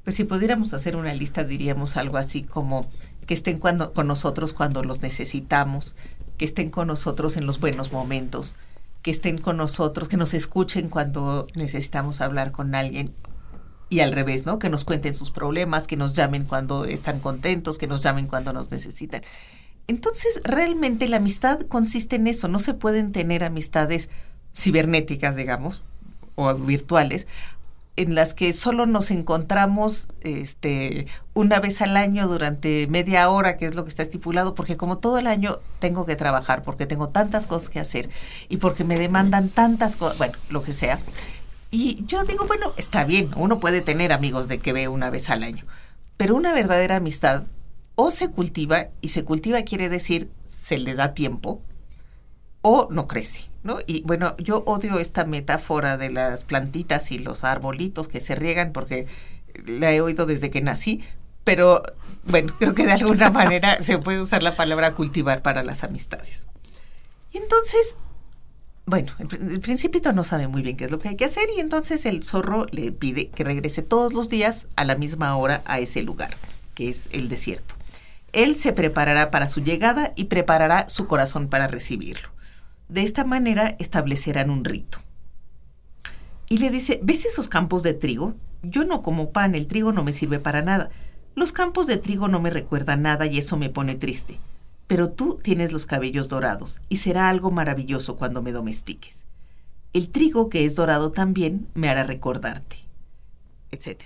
Pues 0.06 0.16
si 0.16 0.24
pudiéramos 0.24 0.74
hacer 0.74 0.96
una 0.96 1.14
lista 1.14 1.44
diríamos 1.44 1.98
algo 1.98 2.18
así 2.18 2.44
como 2.44 2.88
que 3.28 3.34
estén 3.34 3.60
cuando, 3.60 3.92
con 3.92 4.08
nosotros 4.08 4.54
cuando 4.54 4.84
los 4.84 5.02
necesitamos, 5.02 5.96
que 6.38 6.46
estén 6.46 6.70
con 6.70 6.88
nosotros 6.88 7.36
en 7.38 7.46
los 7.46 7.60
buenos 7.60 7.92
momentos, 7.92 8.56
que 9.02 9.12
estén 9.12 9.40
con 9.40 9.58
nosotros, 9.58 10.08
que 10.08 10.18
nos 10.18 10.34
escuchen 10.34 10.90
cuando 10.90 11.48
necesitamos 11.56 12.22
hablar 12.22 12.52
con 12.52 12.76
alguien 12.76 13.12
y 13.90 14.00
al 14.00 14.14
revés, 14.14 14.46
¿no? 14.46 14.60
Que 14.60 14.70
nos 14.70 14.86
cuenten 14.86 15.14
sus 15.14 15.32
problemas, 15.32 15.88
que 15.88 15.98
nos 15.98 16.14
llamen 16.14 16.44
cuando 16.46 16.86
están 16.86 17.20
contentos, 17.20 17.78
que 17.78 17.88
nos 17.88 18.02
llamen 18.02 18.28
cuando 18.28 18.54
nos 18.54 18.72
necesitan. 18.72 19.22
Entonces, 19.88 20.42
realmente 20.44 21.08
la 21.08 21.18
amistad 21.18 21.62
consiste 21.62 22.16
en 22.16 22.28
eso. 22.28 22.48
No 22.48 22.60
se 22.60 22.74
pueden 22.74 23.12
tener 23.12 23.44
amistades 23.44 24.10
cibernéticas, 24.56 25.36
digamos, 25.36 25.82
o 26.36 26.54
virtuales, 26.56 27.28
en 27.98 28.16
las 28.16 28.34
que 28.34 28.52
solo 28.54 28.86
nos 28.86 29.10
encontramos 29.12 30.10
este, 30.22 31.08
una 31.34 31.60
vez 31.60 31.82
al 31.82 31.96
año 31.96 32.28
durante 32.28 32.88
media 32.88 33.30
hora, 33.30 33.56
que 33.56 33.66
es 33.66 33.76
lo 33.76 33.84
que 33.84 33.90
está 33.90 34.04
estipulado, 34.04 34.54
porque 34.54 34.76
como 34.76 34.98
todo 34.98 35.18
el 35.18 35.28
año 35.28 35.60
tengo 35.80 36.06
que 36.06 36.16
trabajar, 36.16 36.62
porque 36.64 36.86
tengo 36.86 37.10
tantas 37.10 37.48
cosas 37.48 37.70
que 37.70 37.80
hacer 37.80 38.10
y 38.50 38.58
porque 38.58 38.84
me 38.84 39.00
demandan 39.00 39.50
tantas 39.50 39.96
cosas, 39.96 40.18
bueno, 40.18 40.34
lo 40.50 40.62
que 40.62 40.74
sea. 40.74 41.00
Y 41.72 42.04
yo 42.06 42.24
digo, 42.24 42.46
bueno, 42.48 42.74
está 42.78 43.06
bien, 43.06 43.32
uno 43.36 43.60
puede 43.60 43.82
tener 43.82 44.12
amigos 44.12 44.48
de 44.48 44.60
que 44.60 44.74
ve 44.74 44.88
una 44.88 45.10
vez 45.10 45.30
al 45.30 45.44
año, 45.44 45.66
pero 46.18 46.36
una 46.36 46.54
verdadera 46.54 46.98
amistad 46.98 47.44
o 47.96 48.12
se 48.12 48.30
cultiva, 48.30 48.88
y 49.02 49.10
se 49.10 49.24
cultiva 49.24 49.62
quiere 49.62 49.88
decir 49.88 50.30
se 50.48 50.78
le 50.78 50.96
da 50.96 51.14
tiempo, 51.14 51.62
o 52.68 52.88
no 52.90 53.08
crece, 53.08 53.52
¿no? 53.62 53.78
Y 53.86 54.02
bueno, 54.06 54.36
yo 54.40 54.64
odio 54.66 54.98
esta 54.98 55.24
metáfora 55.24 55.98
de 55.98 56.10
las 56.10 56.44
plantitas 56.44 57.12
y 57.12 57.20
los 57.20 57.44
arbolitos 57.44 58.08
que 58.08 58.20
se 58.20 58.34
riegan 58.34 58.74
porque 58.74 59.06
la 59.68 59.92
he 59.92 60.02
oído 60.02 60.26
desde 60.26 60.50
que 60.50 60.62
nací, 60.62 61.04
pero 61.44 61.84
bueno, 62.24 62.56
creo 62.58 62.74
que 62.74 62.88
de 62.88 62.94
alguna 62.94 63.30
manera 63.30 63.84
se 63.84 64.00
puede 64.00 64.20
usar 64.20 64.42
la 64.42 64.56
palabra 64.56 64.96
cultivar 64.96 65.44
para 65.44 65.62
las 65.62 65.84
amistades. 65.84 66.48
Y 67.32 67.38
entonces, 67.38 67.98
bueno, 68.88 69.14
el, 69.20 69.60
principito 69.60 70.12
no 70.12 70.24
sabe 70.24 70.48
muy 70.48 70.64
bien 70.64 70.76
qué 70.76 70.86
es 70.86 70.92
lo 70.92 70.98
que 70.98 71.10
hay 71.10 71.16
que 71.16 71.26
hacer 71.26 71.48
y 71.56 71.60
entonces 71.60 72.08
el 72.08 72.24
zorro 72.24 72.66
le 72.72 72.92
pide 72.92 73.28
que 73.28 73.44
regrese 73.44 73.84
todos 73.84 74.14
los 74.14 74.28
días 74.28 74.66
a 74.76 74.86
la 74.86 74.96
misma 74.96 75.36
hora 75.36 75.62
a 75.66 75.78
ese 75.78 76.02
lugar, 76.02 76.36
que 76.74 76.90
es 76.90 77.10
el 77.12 77.30
desierto. 77.30 77.76
Él 78.34 78.56
se 78.56 78.74
preparará 78.74 79.30
para 79.30 79.50
su 79.50 79.62
llegada 79.62 80.14
y 80.16 80.26
preparará 80.26 80.90
su 80.90 81.06
corazón 81.06 81.48
para 81.48 81.68
recibirlo. 81.68 82.35
De 82.88 83.02
esta 83.02 83.24
manera 83.24 83.76
establecerán 83.80 84.50
un 84.50 84.64
rito. 84.64 85.00
Y 86.48 86.60
le 86.60 86.70
dice, 86.70 87.00
¿ves 87.02 87.26
esos 87.26 87.48
campos 87.48 87.82
de 87.82 87.94
trigo? 87.94 88.36
Yo 88.62 88.84
no 88.84 89.02
como 89.02 89.32
pan, 89.32 89.56
el 89.56 89.68
trigo 89.68 89.92
no 89.92 90.04
me 90.04 90.14
sirve 90.14 90.40
para 90.40 90.62
nada. 90.62 90.90
Los 91.34 91.52
campos 91.52 91.88
de 91.88 91.98
trigo 91.98 92.28
no 92.28 92.40
me 92.40 92.52
recuerdan 92.52 93.02
nada 93.02 93.26
y 93.26 93.40
eso 93.40 93.58
me 93.58 93.70
pone 93.70 93.96
triste. 93.96 94.40
Pero 94.88 95.10
tú 95.10 95.40
tienes 95.42 95.74
los 95.74 95.88
cabellos 95.88 96.30
dorados 96.30 96.82
y 96.88 96.98
será 96.98 97.30
algo 97.30 97.50
maravilloso 97.50 98.16
cuando 98.18 98.44
me 98.44 98.52
domestiques. 98.52 99.26
El 99.94 100.10
trigo 100.10 100.50
que 100.50 100.66
es 100.66 100.76
dorado 100.76 101.10
también 101.10 101.68
me 101.74 101.90
hará 101.90 102.04
recordarte, 102.04 102.78
etc. 103.72 104.04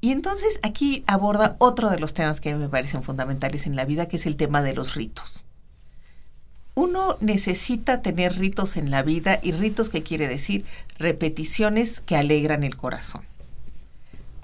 Y 0.00 0.12
entonces 0.12 0.60
aquí 0.62 1.02
aborda 1.08 1.56
otro 1.58 1.90
de 1.90 1.98
los 1.98 2.14
temas 2.14 2.40
que 2.40 2.54
me 2.54 2.68
parecen 2.68 3.02
fundamentales 3.02 3.66
en 3.66 3.74
la 3.74 3.86
vida, 3.86 4.06
que 4.06 4.16
es 4.16 4.26
el 4.26 4.36
tema 4.36 4.62
de 4.62 4.74
los 4.74 4.94
ritos 4.94 5.43
uno 6.74 7.16
necesita 7.20 8.02
tener 8.02 8.36
ritos 8.38 8.76
en 8.76 8.90
la 8.90 9.02
vida 9.02 9.38
y 9.42 9.52
ritos 9.52 9.90
que 9.90 10.02
quiere 10.02 10.26
decir 10.26 10.64
repeticiones 10.98 12.00
que 12.00 12.16
alegran 12.16 12.64
el 12.64 12.76
corazón. 12.76 13.22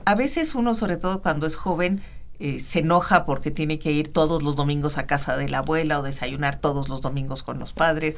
A 0.05 0.15
veces 0.15 0.55
uno, 0.55 0.75
sobre 0.75 0.97
todo 0.97 1.23
cuando 1.23 1.47
es 1.47 1.57
joven, 1.57 2.01
eh, 2.39 2.59
se 2.59 2.81
enoja 2.81 3.27
porque 3.27 3.51
tiene 3.51 3.79
que 3.79 3.93
ir 3.93 4.13
todos 4.13 4.43
los 4.43 4.57
domingos 4.57 4.97
a 4.97 5.07
casa 5.07 5.37
de 5.37 5.49
la 5.49 5.59
abuela 5.59 5.99
o 5.99 6.03
desayunar 6.03 6.57
todos 6.57 6.89
los 6.89 7.03
domingos 7.03 7.43
con 7.43 7.59
los 7.59 7.73
padres 7.73 8.17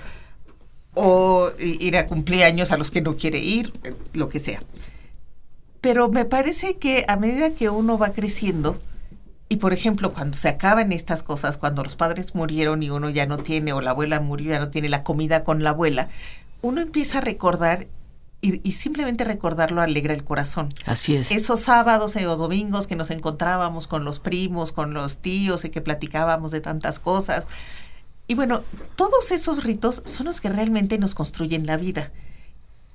o 0.94 1.50
ir 1.58 1.96
a 1.96 2.06
cumpleaños 2.06 2.70
a 2.70 2.76
los 2.76 2.90
que 2.90 3.00
no 3.00 3.16
quiere 3.16 3.38
ir, 3.38 3.72
eh, 3.84 3.94
lo 4.12 4.28
que 4.28 4.40
sea. 4.40 4.60
Pero 5.80 6.08
me 6.08 6.24
parece 6.24 6.76
que 6.76 7.04
a 7.08 7.16
medida 7.16 7.50
que 7.50 7.70
uno 7.70 7.98
va 7.98 8.10
creciendo, 8.12 8.78
y 9.52 9.56
por 9.56 9.74
ejemplo, 9.74 10.14
cuando 10.14 10.34
se 10.34 10.48
acaban 10.48 10.92
estas 10.92 11.22
cosas, 11.22 11.58
cuando 11.58 11.84
los 11.84 11.94
padres 11.94 12.34
murieron 12.34 12.82
y 12.82 12.88
uno 12.88 13.10
ya 13.10 13.26
no 13.26 13.36
tiene, 13.36 13.74
o 13.74 13.82
la 13.82 13.90
abuela 13.90 14.18
murió 14.18 14.46
y 14.46 14.50
ya 14.52 14.58
no 14.58 14.70
tiene 14.70 14.88
la 14.88 15.04
comida 15.04 15.44
con 15.44 15.62
la 15.62 15.70
abuela, 15.70 16.08
uno 16.62 16.80
empieza 16.80 17.18
a 17.18 17.20
recordar 17.20 17.86
y, 18.40 18.72
simplemente 18.72 19.24
recordarlo 19.24 19.82
alegra 19.82 20.14
el 20.14 20.24
corazón. 20.24 20.70
Así 20.86 21.16
es. 21.16 21.30
Esos 21.30 21.60
sábados 21.60 22.16
o 22.16 22.36
domingos 22.38 22.86
que 22.86 22.96
nos 22.96 23.10
encontrábamos 23.10 23.88
con 23.88 24.06
los 24.06 24.20
primos, 24.20 24.72
con 24.72 24.94
los 24.94 25.18
tíos 25.18 25.66
y 25.66 25.68
que 25.68 25.82
platicábamos 25.82 26.50
de 26.50 26.62
tantas 26.62 26.98
cosas. 26.98 27.46
Y 28.28 28.36
bueno, 28.36 28.62
todos 28.96 29.32
esos 29.32 29.64
ritos 29.64 30.02
son 30.06 30.28
los 30.28 30.40
que 30.40 30.48
realmente 30.48 30.96
nos 30.96 31.14
construyen 31.14 31.66
la 31.66 31.76
vida. 31.76 32.10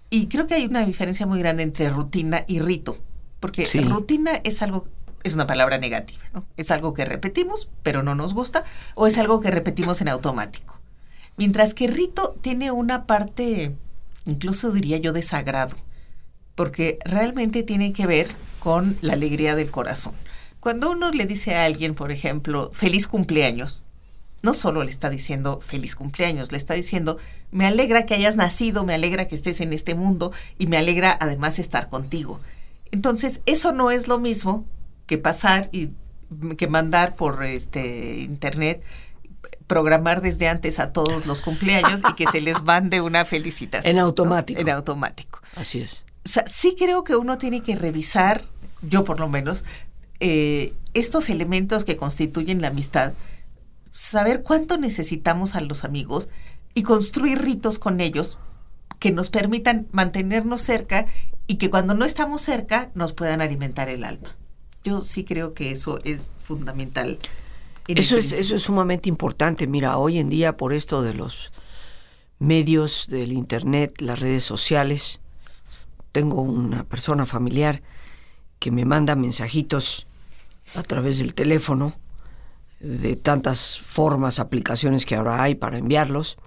Y 0.10 0.26
creo 0.26 0.48
que 0.48 0.56
hay 0.56 0.66
una 0.66 0.84
diferencia 0.84 1.28
muy 1.28 1.38
grande 1.38 1.62
entre 1.62 1.88
rutina 1.92 2.46
y 2.48 2.58
rito. 2.58 2.98
Porque 3.40 3.68
rutina 3.84 4.32
es 4.44 4.64
algo 4.64 4.88
es 5.24 5.34
una 5.34 5.48
palabra 5.48 5.78
negativa, 5.78 6.24
¿no? 6.34 6.46
Es 6.58 6.72
algo 6.72 6.94
que 6.94 7.06
repetimos, 7.06 7.70
pero 7.84 8.04
no 8.04 8.16
nos 8.16 8.34
gusta, 8.34 8.64
o 8.96 9.08
es 9.08 9.18
algo 9.18 9.40
que 9.42 9.52
repetimos 9.52 10.02
en 10.02 10.10
automático. 10.10 10.80
Mientras 11.38 11.74
que 11.74 11.88
rito 11.88 12.36
tiene 12.42 12.72
una 12.72 13.06
parte, 13.06 13.76
incluso 14.26 14.72
diría 14.72 14.98
yo, 14.98 15.14
de 15.14 15.22
sagrado, 15.22 15.76
porque 16.56 16.98
realmente 17.06 17.64
tiene 17.64 17.94
que 17.94 18.08
ver 18.08 18.28
con 18.60 18.98
la 19.02 19.14
alegría 19.14 19.56
del 19.56 19.70
corazón. 19.70 20.14
Cuando 20.60 20.92
uno 20.92 21.12
le 21.12 21.26
dice 21.26 21.56
a 21.56 21.66
alguien, 21.66 21.94
por 21.94 22.12
ejemplo, 22.12 22.72
feliz 22.74 23.08
cumpleaños, 23.08 23.84
no 24.44 24.54
solo 24.54 24.84
le 24.84 24.90
está 24.90 25.10
diciendo 25.10 25.60
feliz 25.60 25.96
cumpleaños, 25.96 26.52
le 26.52 26.58
está 26.58 26.74
diciendo, 26.74 27.18
me 27.52 27.66
alegra 27.66 28.06
que 28.06 28.16
hayas 28.16 28.36
nacido, 28.36 28.84
me 28.84 28.94
alegra 28.94 29.28
que 29.28 29.36
estés 29.36 29.62
en 29.62 29.74
este 29.74 29.96
mundo 29.96 30.32
y 30.58 30.68
me 30.68 30.78
alegra 30.78 31.16
además 31.20 31.60
estar 31.60 31.90
contigo. 31.90 32.40
Entonces, 32.92 33.42
eso 33.46 33.72
no 33.72 33.92
es 33.92 34.08
lo 34.08 34.20
mismo 34.20 34.66
que 35.08 35.18
pasar 35.18 35.70
y 35.72 35.90
que 36.58 36.68
mandar 36.68 37.16
por 37.16 37.44
este 37.44 38.20
internet 38.20 38.84
programar 39.68 40.22
desde 40.22 40.48
antes 40.48 40.80
a 40.80 40.94
todos 40.94 41.26
los 41.26 41.42
cumpleaños 41.42 42.02
y 42.10 42.16
que 42.16 42.26
se 42.28 42.42
les 42.42 42.64
mande 42.64 43.02
una 43.02 43.26
felicitación. 43.26 43.92
En 43.92 44.00
automático. 44.00 44.60
En 44.60 44.70
automático. 44.70 45.42
Así 45.56 45.82
es. 45.82 46.06
O 46.26 46.30
sea, 46.30 46.46
sí 46.48 46.76
creo 46.78 47.04
que 47.04 47.16
uno 47.16 47.38
tiene 47.38 47.62
que 47.62 47.76
revisar, 47.76 48.46
yo 48.82 49.04
por 49.04 49.20
lo 49.20 49.28
menos, 49.28 49.64
eh, 50.20 50.74
estos 50.94 51.30
elementos 51.30 51.86
que 51.86 51.98
constituyen 51.98 52.62
la 52.62 52.70
amistad, 52.70 53.14
saber 53.92 54.42
cuánto 54.42 54.78
necesitamos 54.78 55.56
a 55.56 55.62
los 55.62 55.84
amigos 55.84 56.30
y 56.74 56.84
construir 56.84 57.42
ritos 57.42 57.80
con 57.80 58.00
ellos 58.00 58.38
que 59.00 59.12
nos 59.12 59.30
permitan 59.30 59.88
mantenernos 59.92 60.62
cerca 60.62 61.06
y 61.46 61.58
que 61.58 61.70
cuando 61.70 61.94
no 61.94 62.06
estamos 62.06 62.42
cerca 62.42 62.90
nos 62.94 63.14
puedan 63.14 63.42
alimentar 63.42 63.90
el 63.90 64.04
alma. 64.04 64.36
Yo 64.88 65.02
sí 65.04 65.26
creo 65.26 65.54
que 65.54 65.70
eso 65.72 66.00
es 66.06 66.32
fundamental. 66.42 67.18
Eso 67.90 68.16
es, 68.16 68.32
eso 68.32 68.56
es 68.56 68.62
sumamente 68.62 69.10
importante. 69.10 69.68
Mira, 69.68 69.98
hoy 69.98 70.18
en 70.18 70.30
día 70.30 70.56
por 70.56 70.72
esto 70.72 71.02
de 71.02 71.14
los 71.14 71.52
medios, 72.40 73.08
del 73.10 73.34
Internet, 73.34 74.00
las 74.00 74.22
redes 74.22 74.46
sociales, 74.46 75.20
tengo 76.14 76.42
una 76.42 76.86
persona 76.86 77.26
familiar 77.26 77.82
que 78.60 78.72
me 78.72 78.86
manda 78.86 79.18
mensajitos 79.18 80.08
a 80.76 80.84
través 80.84 81.20
del 81.20 81.34
teléfono 81.34 81.94
de 82.80 83.18
tantas 83.18 83.80
formas, 83.80 84.40
aplicaciones 84.40 85.06
que 85.06 85.16
ahora 85.16 85.44
hay 85.44 85.56
para 85.56 85.80
enviarlos, 85.80 86.38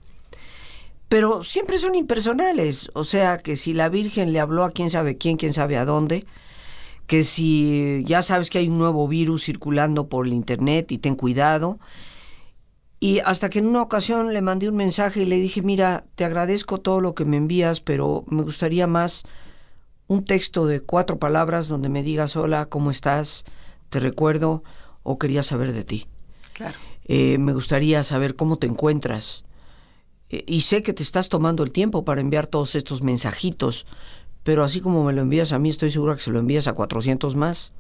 pero 1.11 1.44
siempre 1.44 1.78
son 1.78 1.94
impersonales, 1.94 2.90
o 2.94 3.04
sea 3.04 3.37
que 3.37 3.56
si 3.56 3.75
la 3.75 3.90
Virgen 3.90 4.32
le 4.32 4.40
habló 4.40 4.64
a 4.64 4.70
quién 4.70 4.88
sabe 4.88 5.18
quién, 5.18 5.37
quién 5.37 5.52
sabe 5.52 5.76
a 5.76 5.85
dónde, 5.85 6.25
que 7.10 7.24
si 7.24 8.04
ya 8.06 8.22
sabes 8.22 8.50
que 8.50 8.58
hay 8.58 8.68
un 8.68 8.78
nuevo 8.78 9.08
virus 9.08 9.46
circulando 9.46 10.08
por 10.08 10.28
el 10.28 10.32
internet 10.32 10.92
y 10.92 10.98
ten 10.98 11.16
cuidado. 11.16 11.80
Y 13.00 13.18
hasta 13.18 13.50
que 13.50 13.58
en 13.58 13.66
una 13.66 13.82
ocasión 13.82 14.32
le 14.32 14.40
mandé 14.42 14.68
un 14.68 14.76
mensaje 14.76 15.22
y 15.22 15.24
le 15.24 15.34
dije, 15.40 15.60
mira, 15.60 16.04
te 16.14 16.24
agradezco 16.24 16.78
todo 16.78 17.00
lo 17.00 17.16
que 17.16 17.24
me 17.24 17.36
envías, 17.36 17.80
pero 17.80 18.22
me 18.28 18.44
gustaría 18.44 18.86
más 18.86 19.24
un 20.06 20.24
texto 20.24 20.66
de 20.66 20.78
cuatro 20.78 21.18
palabras 21.18 21.66
donde 21.66 21.88
me 21.88 22.04
digas, 22.04 22.36
hola, 22.36 22.66
¿cómo 22.66 22.92
estás? 22.92 23.44
Te 23.88 23.98
recuerdo 23.98 24.62
o 25.02 25.18
quería 25.18 25.42
saber 25.42 25.72
de 25.72 25.82
ti. 25.82 26.06
Claro. 26.52 26.78
Eh, 27.06 27.38
me 27.38 27.54
gustaría 27.54 28.04
saber 28.04 28.36
cómo 28.36 28.56
te 28.56 28.68
encuentras. 28.68 29.44
Eh, 30.28 30.44
y 30.46 30.60
sé 30.60 30.84
que 30.84 30.92
te 30.92 31.02
estás 31.02 31.28
tomando 31.28 31.64
el 31.64 31.72
tiempo 31.72 32.04
para 32.04 32.20
enviar 32.20 32.46
todos 32.46 32.76
estos 32.76 33.02
mensajitos, 33.02 33.84
pero 34.42 34.64
así 34.64 34.80
como 34.80 35.04
me 35.04 35.12
lo 35.12 35.23
envías 35.23 35.52
a 35.52 35.59
mí, 35.59 35.68
estoy 35.68 35.90
segura 35.90 36.14
que 36.14 36.23
se 36.23 36.30
lo 36.30 36.38
envías 36.38 36.66
a 36.66 36.73
400 36.73 37.37
más. 37.37 37.73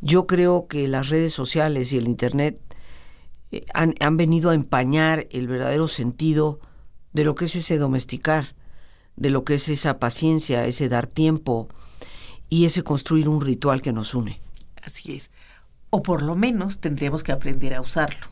Yo 0.00 0.26
creo 0.26 0.66
que 0.66 0.88
las 0.88 1.08
redes 1.08 1.32
sociales 1.32 1.92
y 1.92 1.98
el 1.98 2.08
Internet 2.08 2.60
eh, 3.50 3.64
han, 3.74 3.94
han 4.00 4.16
venido 4.16 4.50
a 4.50 4.54
empañar 4.54 5.26
el 5.30 5.46
verdadero 5.46 5.88
sentido 5.88 6.60
de 7.12 7.24
lo 7.24 7.34
que 7.34 7.44
es 7.44 7.56
ese 7.56 7.78
domesticar, 7.78 8.54
de 9.16 9.30
lo 9.30 9.44
que 9.44 9.54
es 9.54 9.68
esa 9.68 9.98
paciencia, 9.98 10.66
ese 10.66 10.88
dar 10.88 11.06
tiempo 11.06 11.68
y 12.48 12.64
ese 12.64 12.82
construir 12.82 13.28
un 13.28 13.40
ritual 13.40 13.80
que 13.80 13.92
nos 13.92 14.14
une. 14.14 14.40
Así 14.82 15.14
es. 15.14 15.30
O 15.90 16.02
por 16.02 16.22
lo 16.22 16.36
menos 16.36 16.80
tendríamos 16.80 17.22
que 17.22 17.32
aprender 17.32 17.74
a 17.74 17.80
usarlo. 17.80 18.26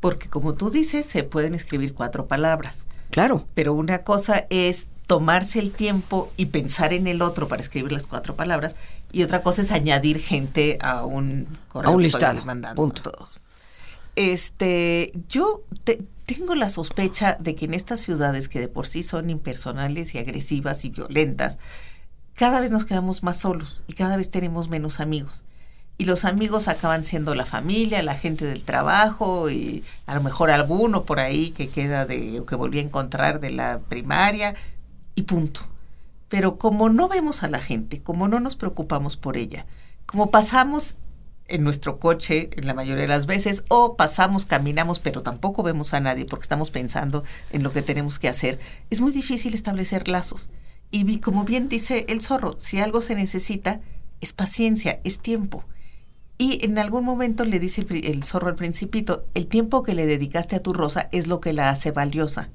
Porque 0.00 0.28
como 0.28 0.54
tú 0.54 0.70
dices, 0.70 1.06
se 1.06 1.24
pueden 1.24 1.54
escribir 1.54 1.94
cuatro 1.94 2.26
palabras. 2.26 2.86
Claro. 3.10 3.46
Pero 3.54 3.74
una 3.74 4.04
cosa 4.04 4.46
es 4.50 4.88
tomarse 5.08 5.58
el 5.58 5.72
tiempo 5.72 6.30
y 6.36 6.46
pensar 6.46 6.92
en 6.92 7.08
el 7.08 7.22
otro 7.22 7.48
para 7.48 7.60
escribir 7.62 7.90
las 7.90 8.06
cuatro 8.06 8.36
palabras. 8.36 8.76
Y 9.10 9.24
otra 9.24 9.42
cosa 9.42 9.62
es 9.62 9.72
añadir 9.72 10.20
gente 10.20 10.78
a 10.80 11.04
un 11.04 11.48
correo 11.68 11.90
A 11.90 11.94
un 11.94 12.02
listado, 12.04 12.44
mandando 12.44 12.80
punto. 12.80 13.08
a 13.08 13.12
todos. 13.12 13.40
Este, 14.16 15.12
yo 15.28 15.62
te- 15.84 16.02
tengo 16.26 16.54
la 16.54 16.68
sospecha 16.68 17.36
de 17.40 17.54
que 17.54 17.64
en 17.64 17.74
estas 17.74 18.00
ciudades 18.00 18.48
que 18.48 18.60
de 18.60 18.68
por 18.68 18.86
sí 18.86 19.02
son 19.02 19.30
impersonales 19.30 20.14
y 20.14 20.18
agresivas 20.18 20.84
y 20.84 20.90
violentas, 20.90 21.58
cada 22.34 22.60
vez 22.60 22.70
nos 22.70 22.84
quedamos 22.84 23.22
más 23.22 23.38
solos 23.38 23.82
y 23.86 23.94
cada 23.94 24.16
vez 24.16 24.28
tenemos 24.30 24.68
menos 24.68 25.00
amigos. 25.00 25.42
Y 25.96 26.04
los 26.04 26.24
amigos 26.24 26.68
acaban 26.68 27.02
siendo 27.02 27.34
la 27.34 27.46
familia, 27.46 28.02
la 28.02 28.14
gente 28.14 28.44
del 28.44 28.62
trabajo 28.62 29.50
y 29.50 29.82
a 30.06 30.14
lo 30.14 30.22
mejor 30.22 30.50
alguno 30.50 31.04
por 31.04 31.18
ahí 31.18 31.50
que 31.50 31.68
queda 31.68 32.04
de 32.06 32.38
o 32.40 32.46
que 32.46 32.54
volví 32.56 32.78
a 32.78 32.82
encontrar 32.82 33.40
de 33.40 33.50
la 33.50 33.80
primaria 33.88 34.54
y 35.18 35.22
punto. 35.22 35.62
Pero 36.28 36.58
como 36.58 36.88
no 36.90 37.08
vemos 37.08 37.42
a 37.42 37.48
la 37.48 37.60
gente, 37.60 38.00
como 38.00 38.28
no 38.28 38.38
nos 38.38 38.54
preocupamos 38.54 39.16
por 39.16 39.36
ella, 39.36 39.66
como 40.06 40.30
pasamos 40.30 40.96
en 41.48 41.64
nuestro 41.64 41.98
coche 41.98 42.50
en 42.52 42.66
la 42.66 42.74
mayoría 42.74 43.02
de 43.02 43.08
las 43.08 43.26
veces 43.26 43.64
o 43.68 43.96
pasamos, 43.96 44.44
caminamos, 44.44 45.00
pero 45.00 45.22
tampoco 45.22 45.64
vemos 45.64 45.92
a 45.92 46.00
nadie 46.00 46.24
porque 46.24 46.42
estamos 46.42 46.70
pensando 46.70 47.24
en 47.50 47.64
lo 47.64 47.72
que 47.72 47.82
tenemos 47.82 48.20
que 48.20 48.28
hacer, 48.28 48.60
es 48.90 49.00
muy 49.00 49.10
difícil 49.10 49.54
establecer 49.54 50.06
lazos. 50.06 50.50
Y 50.92 51.18
como 51.18 51.44
bien 51.44 51.68
dice 51.68 52.06
el 52.08 52.20
zorro, 52.20 52.54
si 52.58 52.80
algo 52.80 53.00
se 53.00 53.16
necesita, 53.16 53.80
es 54.20 54.32
paciencia, 54.32 55.00
es 55.02 55.18
tiempo. 55.18 55.64
Y 56.36 56.64
en 56.64 56.78
algún 56.78 57.04
momento 57.04 57.44
le 57.44 57.58
dice 57.58 57.84
el 57.90 58.22
zorro 58.22 58.46
al 58.46 58.54
principito, 58.54 59.24
el 59.34 59.48
tiempo 59.48 59.82
que 59.82 59.94
le 59.94 60.06
dedicaste 60.06 60.54
a 60.54 60.62
tu 60.62 60.72
rosa 60.72 61.08
es 61.10 61.26
lo 61.26 61.40
que 61.40 61.52
la 61.52 61.70
hace 61.70 61.90
valiosa. 61.90 62.50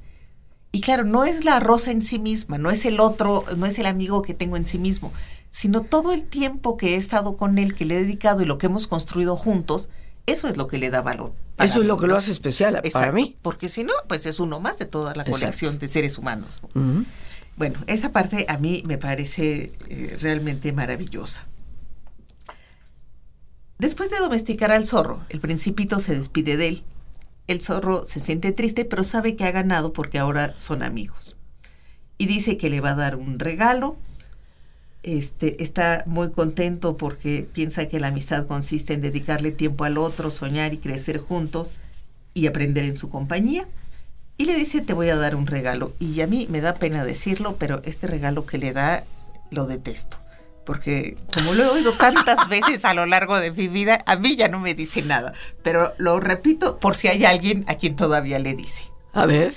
Y 0.75 0.81
claro, 0.81 1.03
no 1.03 1.23
es 1.23 1.45
la 1.45 1.59
rosa 1.59 1.91
en 1.91 2.01
sí 2.01 2.17
misma, 2.17 2.57
no 2.57 2.71
es 2.71 2.83
el 2.85 2.99
otro, 2.99 3.45
no 3.57 3.67
es 3.67 3.77
el 3.77 3.85
amigo 3.85 4.23
que 4.23 4.33
tengo 4.33 4.57
en 4.57 4.65
sí 4.65 4.79
mismo, 4.79 5.13
sino 5.51 5.81
todo 5.81 6.11
el 6.11 6.23
tiempo 6.23 6.77
que 6.77 6.95
he 6.95 6.97
estado 6.97 7.37
con 7.37 7.59
él, 7.59 7.75
que 7.75 7.85
le 7.85 7.95
he 7.95 7.99
dedicado 8.01 8.41
y 8.41 8.45
lo 8.45 8.57
que 8.57 8.65
hemos 8.65 8.87
construido 8.87 9.35
juntos, 9.35 9.87
eso 10.25 10.47
es 10.47 10.57
lo 10.57 10.65
que 10.65 10.79
le 10.79 10.89
da 10.89 11.03
valor. 11.03 11.33
Eso 11.59 11.81
es 11.81 11.87
lo 11.87 11.97
que 11.97 12.07
¿no? 12.07 12.13
lo 12.13 12.17
hace 12.17 12.31
especial 12.31 12.81
para 12.91 13.11
mí. 13.11 13.37
Porque 13.43 13.69
si 13.69 13.83
no, 13.83 13.93
pues 14.07 14.25
es 14.25 14.39
uno 14.39 14.59
más 14.59 14.79
de 14.79 14.85
toda 14.85 15.13
la 15.13 15.21
Exacto. 15.21 15.39
colección 15.41 15.77
de 15.77 15.87
seres 15.87 16.17
humanos. 16.17 16.49
Bueno, 17.55 17.77
esa 17.85 18.11
parte 18.11 18.47
a 18.49 18.57
mí 18.57 18.81
me 18.87 18.97
parece 18.97 19.73
eh, 19.89 20.17
realmente 20.19 20.73
maravillosa. 20.73 21.47
Después 23.77 24.09
de 24.09 24.17
domesticar 24.17 24.71
al 24.71 24.87
zorro, 24.87 25.23
el 25.29 25.39
principito 25.39 25.99
se 25.99 26.15
despide 26.15 26.57
de 26.57 26.69
él. 26.69 26.83
El 27.47 27.61
zorro 27.61 28.05
se 28.05 28.19
siente 28.19 28.51
triste, 28.51 28.85
pero 28.85 29.03
sabe 29.03 29.35
que 29.35 29.43
ha 29.43 29.51
ganado 29.51 29.93
porque 29.93 30.19
ahora 30.19 30.53
son 30.57 30.83
amigos. 30.83 31.35
Y 32.17 32.25
dice 32.25 32.57
que 32.57 32.69
le 32.69 32.81
va 32.81 32.91
a 32.91 32.95
dar 32.95 33.15
un 33.15 33.39
regalo. 33.39 33.97
Este, 35.03 35.61
está 35.61 36.03
muy 36.05 36.31
contento 36.31 36.95
porque 36.95 37.47
piensa 37.51 37.87
que 37.87 37.99
la 37.99 38.07
amistad 38.07 38.47
consiste 38.47 38.93
en 38.93 39.01
dedicarle 39.01 39.51
tiempo 39.51 39.83
al 39.83 39.97
otro, 39.97 40.31
soñar 40.31 40.73
y 40.73 40.77
crecer 40.77 41.17
juntos 41.17 41.73
y 42.33 42.47
aprender 42.47 42.85
en 42.85 42.95
su 42.95 43.09
compañía. 43.09 43.67
Y 44.37 44.45
le 44.45 44.55
dice, 44.55 44.81
te 44.81 44.93
voy 44.93 45.09
a 45.09 45.17
dar 45.17 45.35
un 45.35 45.45
regalo. 45.45 45.93
Y 45.99 46.21
a 46.21 46.27
mí 46.27 46.47
me 46.49 46.61
da 46.61 46.75
pena 46.75 47.03
decirlo, 47.03 47.57
pero 47.59 47.81
este 47.83 48.07
regalo 48.07 48.45
que 48.45 48.57
le 48.57 48.73
da 48.73 49.03
lo 49.51 49.67
detesto. 49.67 50.22
Porque 50.65 51.17
como 51.33 51.53
lo 51.53 51.63
he 51.63 51.67
oído 51.67 51.91
tantas 51.93 52.47
veces 52.49 52.85
a 52.85 52.93
lo 52.93 53.05
largo 53.05 53.37
de 53.39 53.51
mi 53.51 53.67
vida, 53.67 53.99
a 54.05 54.15
mí 54.15 54.35
ya 54.35 54.47
no 54.47 54.59
me 54.59 54.73
dice 54.73 55.01
nada. 55.01 55.33
Pero 55.61 55.93
lo 55.97 56.19
repito 56.19 56.77
por 56.79 56.95
si 56.95 57.07
hay 57.07 57.25
alguien 57.25 57.65
a 57.67 57.75
quien 57.75 57.95
todavía 57.95 58.39
le 58.39 58.53
dice. 58.53 58.85
A 59.13 59.25
ver. 59.25 59.53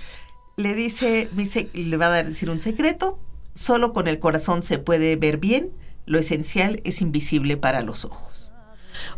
Le 0.56 0.74
dice, 0.74 1.28
le 1.74 1.96
va 1.96 2.06
a 2.14 2.22
decir 2.22 2.50
un 2.50 2.58
secreto, 2.60 3.18
solo 3.54 3.92
con 3.92 4.08
el 4.08 4.18
corazón 4.18 4.62
se 4.62 4.78
puede 4.78 5.16
ver 5.16 5.36
bien, 5.36 5.70
lo 6.06 6.18
esencial 6.18 6.80
es 6.84 7.02
invisible 7.02 7.56
para 7.56 7.82
los 7.82 8.04
ojos. 8.04 8.50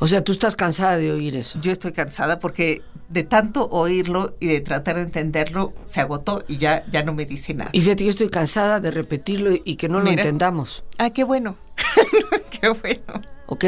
O 0.00 0.06
sea, 0.06 0.22
tú 0.22 0.32
estás 0.32 0.54
cansada 0.56 0.96
de 0.96 1.12
oír 1.12 1.36
eso. 1.36 1.58
Yo 1.60 1.72
estoy 1.72 1.92
cansada 1.92 2.38
porque 2.38 2.82
de 3.08 3.24
tanto 3.24 3.68
oírlo 3.70 4.36
y 4.40 4.46
de 4.46 4.60
tratar 4.60 4.96
de 4.96 5.02
entenderlo, 5.02 5.74
se 5.86 6.00
agotó 6.00 6.44
y 6.48 6.58
ya, 6.58 6.84
ya 6.90 7.02
no 7.02 7.14
me 7.14 7.24
dice 7.24 7.54
nada. 7.54 7.70
Y 7.72 7.80
fíjate, 7.80 8.04
yo 8.04 8.10
estoy 8.10 8.28
cansada 8.28 8.80
de 8.80 8.90
repetirlo 8.90 9.52
y- 9.64 9.76
que 9.76 9.88
no 9.88 10.00
lo 10.00 10.08
entendamos. 10.10 10.84
Ah, 10.98 11.10
qué 11.10 11.24
bueno. 11.24 11.56
qué 12.50 12.68
bueno. 12.68 13.22
¿ok? 13.48 13.64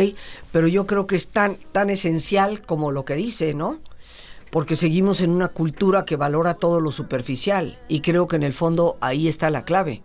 Pero 0.53 0.69
yo 0.69 0.87
creo 0.87 1.07
que 1.07 1.17
es 1.17 1.29
tan, 1.29 1.57
tan 1.73 1.91
esencial 1.91 2.63
como 2.63 2.93
lo 2.93 3.05
que 3.05 3.15
dice, 3.15 3.55
¿no? 3.55 3.79
Porque 4.51 4.77
seguimos 4.77 5.21
en 5.21 5.31
una 5.31 5.49
cultura 5.49 6.05
que 6.05 6.17
valora 6.17 6.55
todo 6.55 6.81
lo 6.81 6.93
superficial 6.93 7.79
y 7.89 8.01
creo 8.01 8.27
que 8.27 8.37
en 8.37 8.43
el 8.43 8.53
fondo 8.53 8.99
ahí 9.01 9.29
está 9.29 9.49
la 9.51 9.65
clave. 9.65 10.03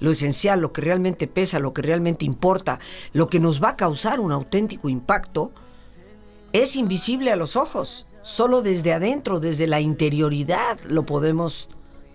Lo 0.00 0.10
esencial, 0.10 0.60
lo 0.60 0.72
que 0.72 0.82
realmente 0.82 1.26
pesa, 1.26 1.58
lo 1.58 1.72
que 1.72 1.82
realmente 1.82 2.24
importa, 2.24 2.78
lo 3.12 3.26
que 3.26 3.40
nos 3.40 3.62
va 3.62 3.70
a 3.70 3.76
causar 3.76 4.20
un 4.20 4.32
auténtico 4.32 4.88
impacto, 4.88 5.50
es 6.52 6.76
invisible 6.76 7.32
a 7.32 7.36
los 7.36 7.56
ojos. 7.56 8.06
Solo 8.22 8.60
desde 8.60 8.92
adentro, 8.92 9.40
desde 9.40 9.66
la 9.66 9.80
interioridad, 9.80 10.78
lo 10.88 11.06
podemos 11.06 11.68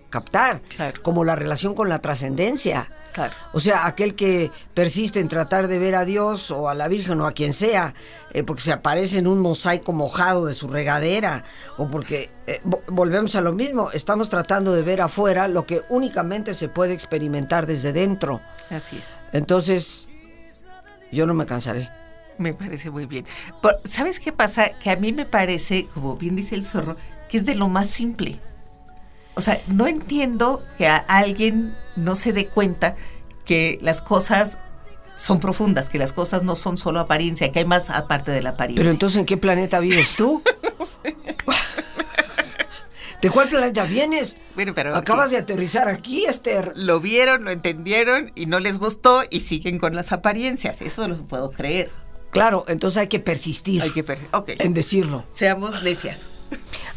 captar. 0.08 0.60
Claro. 0.60 1.02
Como 1.02 1.24
la 1.24 1.34
relación 1.34 1.74
con 1.74 1.88
la 1.88 1.98
trascendencia. 1.98 2.88
Claro. 3.12 3.34
O 3.52 3.60
sea, 3.60 3.86
aquel 3.86 4.14
que 4.14 4.50
persiste 4.72 5.20
en 5.20 5.28
tratar 5.28 5.68
de 5.68 5.78
ver 5.78 5.94
a 5.94 6.04
Dios 6.06 6.50
o 6.50 6.68
a 6.70 6.74
la 6.74 6.88
Virgen 6.88 7.20
o 7.20 7.26
a 7.26 7.32
quien 7.32 7.52
sea, 7.52 7.92
eh, 8.32 8.42
porque 8.42 8.62
se 8.62 8.72
aparece 8.72 9.18
en 9.18 9.26
un 9.26 9.38
mosaico 9.40 9.92
mojado 9.92 10.46
de 10.46 10.54
su 10.54 10.66
regadera, 10.68 11.44
o 11.76 11.88
porque 11.88 12.30
eh, 12.46 12.60
vo- 12.64 12.80
volvemos 12.88 13.36
a 13.36 13.42
lo 13.42 13.52
mismo, 13.52 13.90
estamos 13.92 14.30
tratando 14.30 14.72
de 14.72 14.82
ver 14.82 15.02
afuera 15.02 15.46
lo 15.48 15.66
que 15.66 15.82
únicamente 15.90 16.54
se 16.54 16.68
puede 16.68 16.94
experimentar 16.94 17.66
desde 17.66 17.92
dentro. 17.92 18.40
Así 18.70 18.96
es. 18.96 19.04
Entonces, 19.34 20.08
yo 21.10 21.26
no 21.26 21.34
me 21.34 21.44
cansaré. 21.44 21.90
Me 22.38 22.54
parece 22.54 22.90
muy 22.90 23.04
bien. 23.04 23.26
Por- 23.60 23.76
¿Sabes 23.84 24.18
qué 24.20 24.32
pasa? 24.32 24.70
Que 24.78 24.88
a 24.90 24.96
mí 24.96 25.12
me 25.12 25.26
parece, 25.26 25.86
como 25.92 26.16
bien 26.16 26.34
dice 26.34 26.54
el 26.54 26.64
zorro, 26.64 26.96
que 27.28 27.36
es 27.36 27.44
de 27.44 27.54
lo 27.54 27.68
más 27.68 27.88
simple. 27.88 28.40
O 29.34 29.40
sea, 29.40 29.60
no 29.66 29.86
entiendo 29.86 30.62
que 30.78 30.86
a 30.88 30.96
alguien 30.96 31.76
no 31.96 32.14
se 32.14 32.32
dé 32.32 32.46
cuenta 32.48 32.96
que 33.44 33.78
las 33.80 34.02
cosas 34.02 34.58
son 35.16 35.40
profundas, 35.40 35.88
que 35.88 35.98
las 35.98 36.12
cosas 36.12 36.42
no 36.42 36.54
son 36.54 36.76
solo 36.76 37.00
apariencia, 37.00 37.50
que 37.52 37.60
hay 37.60 37.64
más 37.64 37.90
aparte 37.90 38.30
de 38.30 38.42
la 38.42 38.50
apariencia. 38.50 38.82
Pero 38.82 38.90
entonces, 38.90 39.18
¿en 39.18 39.26
qué 39.26 39.36
planeta 39.36 39.78
vives 39.80 40.16
tú? 40.16 40.42
¿De 43.20 43.30
cuál 43.30 43.48
planeta 43.48 43.84
vienes? 43.84 44.36
Bueno, 44.56 44.74
pero 44.74 44.96
Acabas 44.96 45.30
de 45.30 45.36
aterrizar 45.36 45.88
aquí, 45.88 46.24
Esther. 46.24 46.72
lo 46.74 46.98
vieron, 46.98 47.44
lo 47.44 47.52
entendieron 47.52 48.32
y 48.34 48.46
no 48.46 48.58
les 48.58 48.78
gustó 48.78 49.22
y 49.30 49.40
siguen 49.40 49.78
con 49.78 49.94
las 49.94 50.10
apariencias. 50.10 50.82
Eso 50.82 51.06
lo 51.06 51.16
puedo 51.24 51.52
creer. 51.52 51.88
Claro, 52.32 52.64
entonces 52.66 52.96
hay 52.98 53.08
que 53.08 53.20
persistir 53.20 53.82
Hay 53.82 53.90
que 53.90 54.04
perci- 54.04 54.26
Ok, 54.32 54.52
en 54.58 54.72
decirlo. 54.72 55.24
seamos 55.32 55.82
necias. 55.84 56.30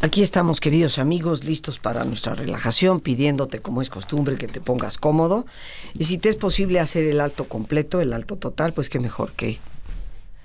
Aquí 0.02 0.22
estamos, 0.22 0.60
queridos 0.60 1.00
amigos, 1.00 1.46
listos 1.46 1.80
para 1.80 2.04
nuestra 2.04 2.36
relajación, 2.36 3.00
pidiéndote, 3.00 3.60
como 3.60 3.82
es 3.82 3.90
costumbre, 3.90 4.36
que 4.36 4.48
te 4.48 4.60
pongas 4.60 4.98
cómodo. 4.98 5.46
Y 5.94 6.04
si 6.04 6.18
te 6.18 6.30
es 6.30 6.36
posible 6.36 6.80
hacer 6.80 7.08
el 7.08 7.22
alto 7.22 7.48
completo, 7.48 8.02
el 8.02 8.14
alto 8.14 8.36
total, 8.36 8.74
pues 8.74 8.90
qué 8.90 9.00
mejor 9.00 9.34
que 9.34 9.60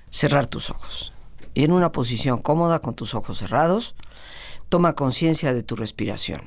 cerrar 0.08 0.46
tus 0.46 0.70
ojos. 0.70 1.12
Y 1.52 1.64
en 1.64 1.72
una 1.72 1.90
posición 1.90 2.40
cómoda, 2.40 2.78
con 2.78 2.94
tus 2.94 3.14
ojos 3.14 3.38
cerrados, 3.38 3.96
toma 4.68 4.94
conciencia 4.94 5.52
de 5.52 5.64
tu 5.64 5.74
respiración, 5.74 6.42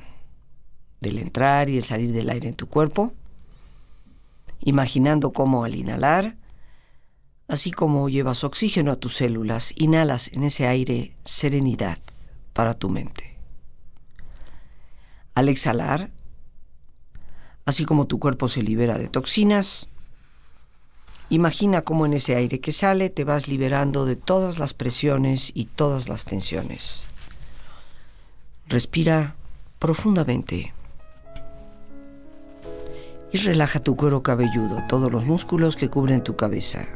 del 1.00 1.18
entrar 1.18 1.68
y 1.68 1.76
el 1.76 1.82
salir 1.82 2.12
del 2.12 2.30
aire 2.30 2.48
en 2.48 2.54
tu 2.54 2.68
cuerpo, 2.68 3.12
imaginando 4.60 5.32
cómo 5.32 5.64
al 5.64 5.74
inhalar, 5.74 6.36
así 7.48 7.70
como 7.70 8.08
llevas 8.08 8.44
oxígeno 8.44 8.90
a 8.90 8.96
tus 8.96 9.16
células, 9.16 9.74
inhalas 9.76 10.32
en 10.32 10.42
ese 10.42 10.66
aire 10.66 11.14
serenidad 11.22 11.98
para 12.54 12.72
tu 12.72 12.88
mente. 12.88 13.36
Al 15.34 15.50
exhalar, 15.50 16.10
así 17.66 17.84
como 17.84 18.06
tu 18.06 18.18
cuerpo 18.18 18.48
se 18.48 18.62
libera 18.62 18.96
de 18.96 19.08
toxinas, 19.08 19.88
Imagina 21.30 21.82
cómo 21.82 22.04
en 22.06 22.12
ese 22.12 22.36
aire 22.36 22.60
que 22.60 22.70
sale 22.70 23.08
te 23.08 23.24
vas 23.24 23.48
liberando 23.48 24.04
de 24.04 24.14
todas 24.14 24.58
las 24.58 24.74
presiones 24.74 25.50
y 25.54 25.64
todas 25.64 26.08
las 26.08 26.24
tensiones. 26.24 27.06
Respira 28.68 29.34
profundamente. 29.78 30.72
Y 33.32 33.38
relaja 33.38 33.80
tu 33.80 33.96
cuero 33.96 34.22
cabelludo, 34.22 34.82
todos 34.88 35.10
los 35.10 35.24
músculos 35.24 35.76
que 35.76 35.88
cubren 35.88 36.22
tu 36.22 36.36
cabeza. 36.36 36.86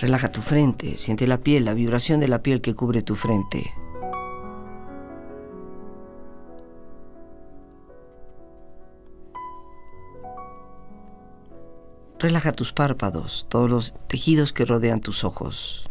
Relaja 0.00 0.30
tu 0.30 0.42
frente, 0.42 0.96
siente 0.96 1.26
la 1.26 1.38
piel, 1.38 1.64
la 1.64 1.74
vibración 1.74 2.20
de 2.20 2.28
la 2.28 2.40
piel 2.40 2.60
que 2.60 2.72
cubre 2.72 3.02
tu 3.02 3.16
frente. 3.16 3.74
Relaja 12.20 12.52
tus 12.52 12.72
párpados, 12.72 13.46
todos 13.48 13.70
los 13.70 13.94
tejidos 14.06 14.52
que 14.52 14.64
rodean 14.64 15.00
tus 15.00 15.24
ojos. 15.24 15.88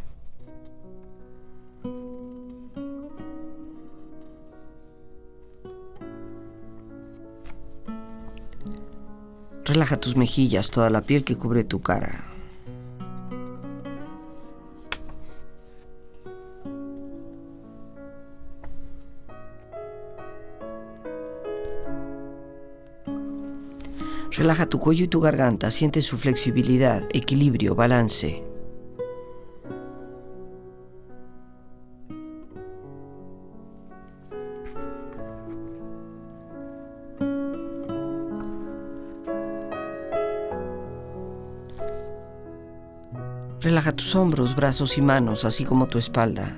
Relaja 9.66 9.98
tus 9.98 10.16
mejillas, 10.16 10.72
toda 10.72 10.90
la 10.90 11.02
piel 11.02 11.26
que 11.26 11.36
cubre 11.36 11.66
tu 11.66 11.82
cara. 11.82 12.37
Relaja 24.48 24.66
tu 24.66 24.80
cuello 24.80 25.04
y 25.04 25.08
tu 25.10 25.20
garganta, 25.20 25.70
siente 25.72 26.02
su 26.02 26.18
flexibilidad, 26.18 27.04
equilibrio, 27.12 27.76
balance. 27.76 28.46
Relaja 43.60 43.92
tus 43.92 44.16
hombros, 44.16 44.56
brazos 44.56 44.98
y 44.98 45.02
manos, 45.02 45.44
así 45.44 45.66
como 45.66 45.88
tu 45.88 45.98
espalda. 45.98 46.56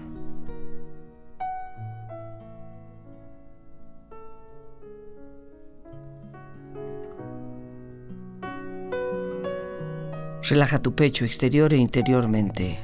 Relaja 10.49 10.79
tu 10.81 10.95
pecho 10.95 11.25
exterior 11.25 11.71
e 11.75 11.77
interiormente. 11.77 12.79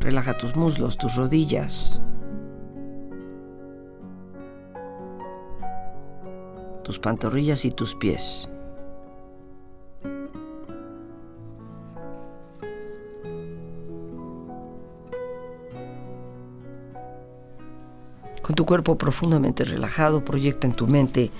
Relaja 0.00 0.34
tus 0.34 0.54
muslos, 0.54 0.98
tus 0.98 1.16
rodillas, 1.16 2.02
tus 6.84 6.98
pantorrillas 6.98 7.64
y 7.64 7.70
tus 7.70 7.94
pies. 7.94 8.50
Tu 18.56 18.66
cuerpo 18.66 18.98
profundamente 18.98 19.64
relajado, 19.64 20.24
proyecta 20.24 20.66
en 20.66 20.72
tu 20.72 20.88
mente 20.88 21.30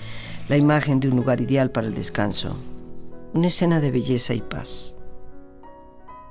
la 0.47 0.55
imagen 0.55 1.01
de 1.01 1.09
un 1.09 1.17
lugar 1.17 1.41
ideal 1.41 1.71
para 1.71 1.87
el 1.87 1.95
descanso, 1.95 2.55
una 3.33 3.47
escena 3.47 3.81
de 3.81 3.91
belleza 3.91 4.33
y 4.33 4.41
paz. 4.41 4.95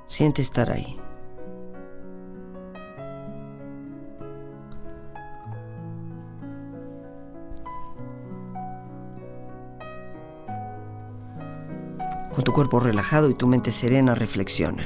Siente 0.07 0.41
estar 0.41 0.71
ahí. 0.71 0.97
Con 12.33 12.43
tu 12.43 12.53
cuerpo 12.53 12.79
relajado 12.79 13.29
y 13.29 13.33
tu 13.33 13.45
mente 13.47 13.71
serena, 13.71 14.15
reflexiona. 14.15 14.83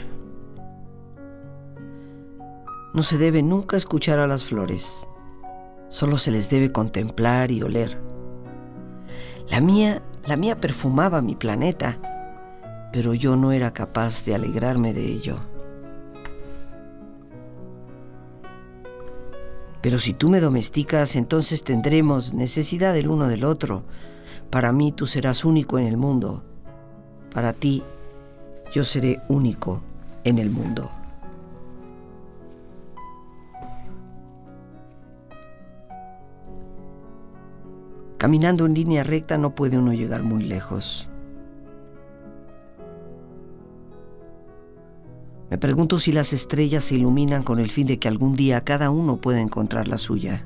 No 2.93 3.03
se 3.03 3.17
debe 3.17 3.43
nunca 3.43 3.77
escuchar 3.77 4.19
a 4.19 4.27
las 4.27 4.43
flores, 4.43 5.07
Solo 5.91 6.15
se 6.15 6.31
les 6.31 6.49
debe 6.49 6.71
contemplar 6.71 7.51
y 7.51 7.61
oler. 7.63 7.99
La 9.49 9.59
mía, 9.59 10.01
la 10.25 10.37
mía 10.37 10.55
perfumaba 10.55 11.21
mi 11.21 11.35
planeta, 11.35 11.97
pero 12.93 13.13
yo 13.13 13.35
no 13.35 13.51
era 13.51 13.73
capaz 13.73 14.23
de 14.23 14.33
alegrarme 14.33 14.93
de 14.93 15.05
ello. 15.05 15.35
Pero 19.81 19.99
si 19.99 20.13
tú 20.13 20.29
me 20.29 20.39
domesticas, 20.39 21.17
entonces 21.17 21.65
tendremos 21.65 22.33
necesidad 22.33 22.95
el 22.95 23.09
uno 23.09 23.27
del 23.27 23.43
otro. 23.43 23.83
Para 24.49 24.71
mí 24.71 24.93
tú 24.93 25.07
serás 25.07 25.43
único 25.43 25.77
en 25.77 25.87
el 25.87 25.97
mundo. 25.97 26.41
Para 27.33 27.51
ti 27.51 27.83
yo 28.73 28.85
seré 28.85 29.19
único 29.27 29.83
en 30.23 30.39
el 30.39 30.51
mundo. 30.51 30.89
Caminando 38.21 38.67
en 38.67 38.75
línea 38.75 39.03
recta 39.03 39.39
no 39.39 39.55
puede 39.55 39.79
uno 39.79 39.93
llegar 39.93 40.21
muy 40.21 40.43
lejos. 40.43 41.09
Me 45.49 45.57
pregunto 45.57 45.97
si 45.97 46.11
las 46.11 46.31
estrellas 46.31 46.83
se 46.83 46.93
iluminan 46.93 47.41
con 47.41 47.57
el 47.57 47.71
fin 47.71 47.87
de 47.87 47.97
que 47.97 48.07
algún 48.07 48.33
día 48.33 48.61
cada 48.61 48.91
uno 48.91 49.19
pueda 49.19 49.39
encontrar 49.41 49.87
la 49.87 49.97
suya. 49.97 50.45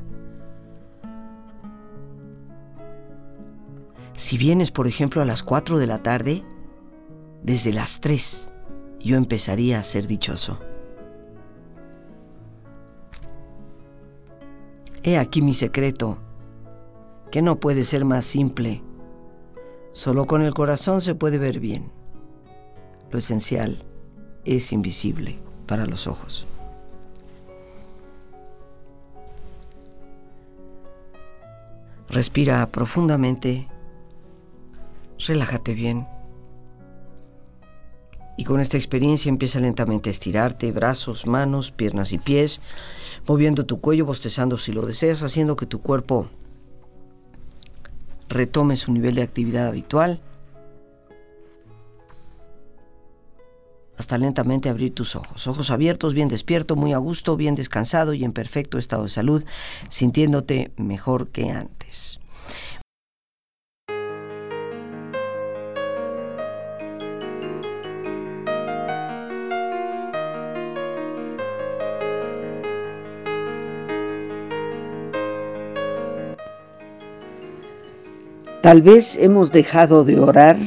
Si 4.13 4.37
vienes, 4.37 4.71
por 4.71 4.87
ejemplo, 4.87 5.21
a 5.21 5.25
las 5.25 5.43
4 5.43 5.77
de 5.77 5.87
la 5.87 5.97
tarde, 5.97 6.45
desde 7.43 7.73
las 7.73 7.99
3 7.99 8.51
yo 9.01 9.17
empezaría 9.17 9.79
a 9.79 9.83
ser 9.83 10.07
dichoso. 10.07 10.61
He 15.03 15.17
aquí 15.17 15.41
mi 15.41 15.53
secreto 15.53 16.19
que 17.31 17.41
no 17.41 17.59
puede 17.59 17.83
ser 17.83 18.05
más 18.05 18.25
simple. 18.25 18.81
Solo 19.91 20.25
con 20.25 20.41
el 20.41 20.53
corazón 20.53 21.01
se 21.01 21.15
puede 21.15 21.37
ver 21.37 21.59
bien. 21.59 21.91
Lo 23.11 23.19
esencial 23.19 23.83
es 24.43 24.73
invisible 24.73 25.39
para 25.65 25.85
los 25.85 26.07
ojos. 26.07 26.45
Respira 32.07 32.65
profundamente, 32.71 33.67
relájate 35.17 35.73
bien 35.73 36.07
y 38.37 38.43
con 38.43 38.59
esta 38.59 38.77
experiencia 38.77 39.29
empieza 39.29 39.59
lentamente 39.59 40.09
a 40.09 40.11
estirarte, 40.11 40.71
brazos, 40.71 41.25
manos, 41.25 41.71
piernas 41.71 42.11
y 42.11 42.17
pies, 42.17 42.61
moviendo 43.27 43.65
tu 43.65 43.79
cuello, 43.79 44.05
bostezando 44.05 44.57
si 44.57 44.71
lo 44.71 44.85
deseas, 44.85 45.23
haciendo 45.23 45.55
que 45.55 45.65
tu 45.65 45.81
cuerpo 45.81 46.27
retome 48.29 48.75
su 48.75 48.91
nivel 48.91 49.15
de 49.15 49.23
actividad 49.23 49.67
habitual, 49.67 50.21
hasta 53.97 54.17
lentamente 54.17 54.69
abrir 54.69 54.93
tus 54.93 55.15
ojos. 55.15 55.47
Ojos 55.47 55.71
abiertos, 55.71 56.13
bien 56.13 56.27
despierto, 56.27 56.75
muy 56.75 56.93
a 56.93 56.97
gusto, 56.97 57.37
bien 57.37 57.55
descansado 57.55 58.13
y 58.13 58.23
en 58.23 58.33
perfecto 58.33 58.77
estado 58.77 59.03
de 59.03 59.09
salud, 59.09 59.45
sintiéndote 59.89 60.71
mejor 60.77 61.29
que 61.29 61.49
antes. 61.49 62.19
Tal 78.65 78.81
vez 78.81 79.15
hemos 79.21 79.51
dejado 79.51 80.03
de 80.03 80.19
orar 80.19 80.57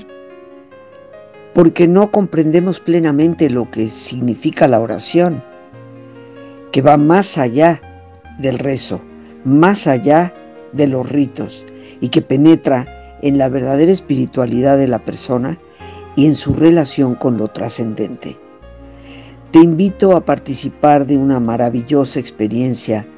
porque 1.52 1.88
no 1.88 2.12
comprendemos 2.12 2.78
plenamente 2.78 3.50
lo 3.50 3.72
que 3.72 3.90
significa 3.90 4.68
la 4.68 4.78
oración, 4.78 5.42
que 6.70 6.80
va 6.80 6.96
más 6.96 7.38
allá 7.38 7.80
del 8.38 8.60
rezo, 8.60 9.00
más 9.44 9.88
allá 9.88 10.32
de 10.70 10.86
los 10.86 11.08
ritos 11.08 11.66
y 12.00 12.10
que 12.10 12.22
penetra 12.22 13.18
en 13.20 13.36
la 13.36 13.48
verdadera 13.48 13.90
espiritualidad 13.90 14.78
de 14.78 14.86
la 14.86 15.00
persona 15.00 15.58
y 16.14 16.26
en 16.26 16.36
su 16.36 16.54
relación 16.54 17.16
con 17.16 17.36
lo 17.36 17.48
trascendente. 17.48 18.36
Te 19.50 19.58
invito 19.58 20.14
a 20.14 20.24
participar 20.24 21.04
de 21.04 21.18
una 21.18 21.40
maravillosa 21.40 22.20
experiencia 22.20 23.08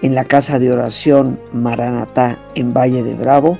en 0.00 0.14
la 0.14 0.24
casa 0.24 0.58
de 0.58 0.72
oración 0.72 1.38
Maranatá 1.52 2.38
en 2.54 2.72
Valle 2.72 3.02
de 3.02 3.12
Bravo 3.12 3.58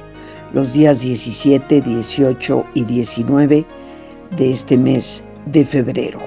los 0.52 0.72
días 0.72 1.00
17, 1.00 1.80
18 1.80 2.64
y 2.74 2.84
19 2.84 3.64
de 4.36 4.50
este 4.50 4.76
mes 4.76 5.22
de 5.46 5.64
febrero. 5.64 6.20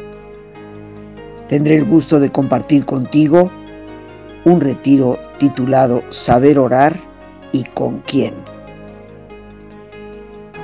Tendré 1.47 1.75
el 1.75 1.85
gusto 1.85 2.19
de 2.19 2.31
compartir 2.31 2.85
contigo 2.85 3.51
un 4.45 4.61
retiro 4.61 5.19
titulado 5.37 6.03
Saber 6.09 6.57
orar 6.59 6.97
y 7.51 7.63
con 7.63 7.99
quién. 7.99 8.33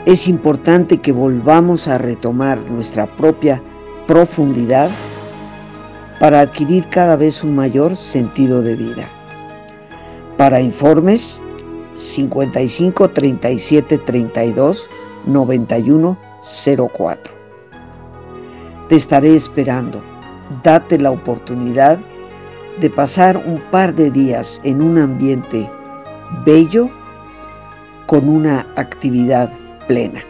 Es 0.06 0.28
importante 0.28 0.98
que 0.98 1.12
volvamos 1.12 1.88
a 1.88 2.00
retomar 2.00 2.58
nuestra 2.72 3.06
propia 3.06 3.62
profundidad 4.08 4.90
para 6.20 6.42
adquirir 6.42 6.88
cada 6.90 7.16
vez 7.16 7.44
un 7.44 7.56
mayor 7.56 7.96
sentido 7.96 8.62
de 8.62 8.76
vida. 8.76 9.08
Para 10.38 10.60
informes 10.60 11.42
55 11.94 13.10
37 13.10 13.98
32 13.98 14.90
91 15.26 16.18
04. 16.94 17.34
Te 18.88 18.96
estaré 18.96 19.36
esperando. 19.36 20.02
Date 20.64 20.98
la 20.98 21.12
oportunidad 21.12 22.00
de 22.80 22.90
pasar 22.90 23.38
un 23.38 23.62
par 23.72 23.94
de 23.96 24.12
días 24.12 24.60
en 24.64 24.82
un 24.82 24.98
ambiente 24.98 25.70
bello 26.46 26.90
con 28.06 28.28
una 28.28 28.66
actividad 28.76 29.52
plena. 29.88 30.22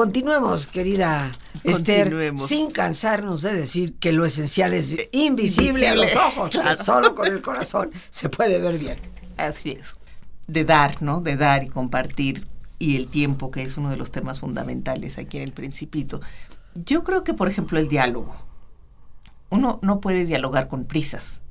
Continuemos, 0.00 0.66
querida 0.66 1.30
Esther, 1.62 2.32
sin 2.38 2.70
cansarnos 2.70 3.42
de 3.42 3.52
decir 3.52 3.98
que 3.98 4.12
lo 4.12 4.24
esencial 4.24 4.72
es 4.72 4.92
eh, 4.92 5.10
invisible, 5.12 5.86
a 5.88 5.94
los 5.94 6.16
ojos, 6.16 6.58
solo 6.82 7.14
con 7.14 7.26
el 7.26 7.42
corazón 7.42 7.92
se 8.08 8.30
puede 8.30 8.58
ver 8.62 8.78
bien. 8.78 8.96
Así 9.36 9.72
es. 9.72 9.98
De 10.46 10.64
dar, 10.64 11.02
¿no? 11.02 11.20
De 11.20 11.36
dar 11.36 11.64
y 11.64 11.68
compartir 11.68 12.48
y 12.78 12.96
el 12.96 13.08
tiempo, 13.08 13.50
que 13.50 13.62
es 13.62 13.76
uno 13.76 13.90
de 13.90 13.98
los 13.98 14.10
temas 14.10 14.40
fundamentales 14.40 15.18
aquí 15.18 15.36
en 15.36 15.42
el 15.42 15.52
Principito. 15.52 16.22
Yo 16.74 17.04
creo 17.04 17.22
que, 17.22 17.34
por 17.34 17.48
ejemplo, 17.48 17.78
el 17.78 17.88
diálogo. 17.88 18.34
Uno 19.50 19.80
no 19.82 20.00
puede 20.00 20.24
dialogar 20.24 20.68
con 20.68 20.86
prisas. 20.86 21.42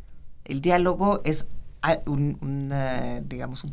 El 0.44 0.62
diálogo 0.62 1.22
es 1.24 1.46
un, 2.08 2.74
digamos, 3.26 3.64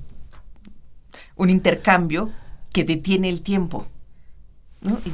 un 1.35 1.49
intercambio 1.49 2.31
que 2.75 2.85
detiene 2.85 3.31
el 3.31 3.41
tiempo 3.41 3.87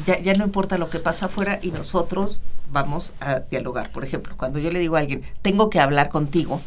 ya, 0.06 0.32
no 0.34 0.44
importa 0.44 0.78
lo 0.78 0.90
que 0.90 0.98
pasa 0.98 1.26
afuera 1.26 1.58
y 1.62 1.70
nosotros 1.70 2.40
vamos 2.70 3.14
a 3.20 3.40
dialogar. 3.40 3.92
Por 3.92 4.04
ejemplo, 4.04 4.36
cuando 4.36 4.58
yo 4.58 4.70
le 4.70 4.78
digo 4.78 4.96
a 4.96 5.00
alguien, 5.00 5.22
tengo 5.42 5.70
que 5.70 5.80
hablar 5.80 6.08
contigo, 6.08 6.60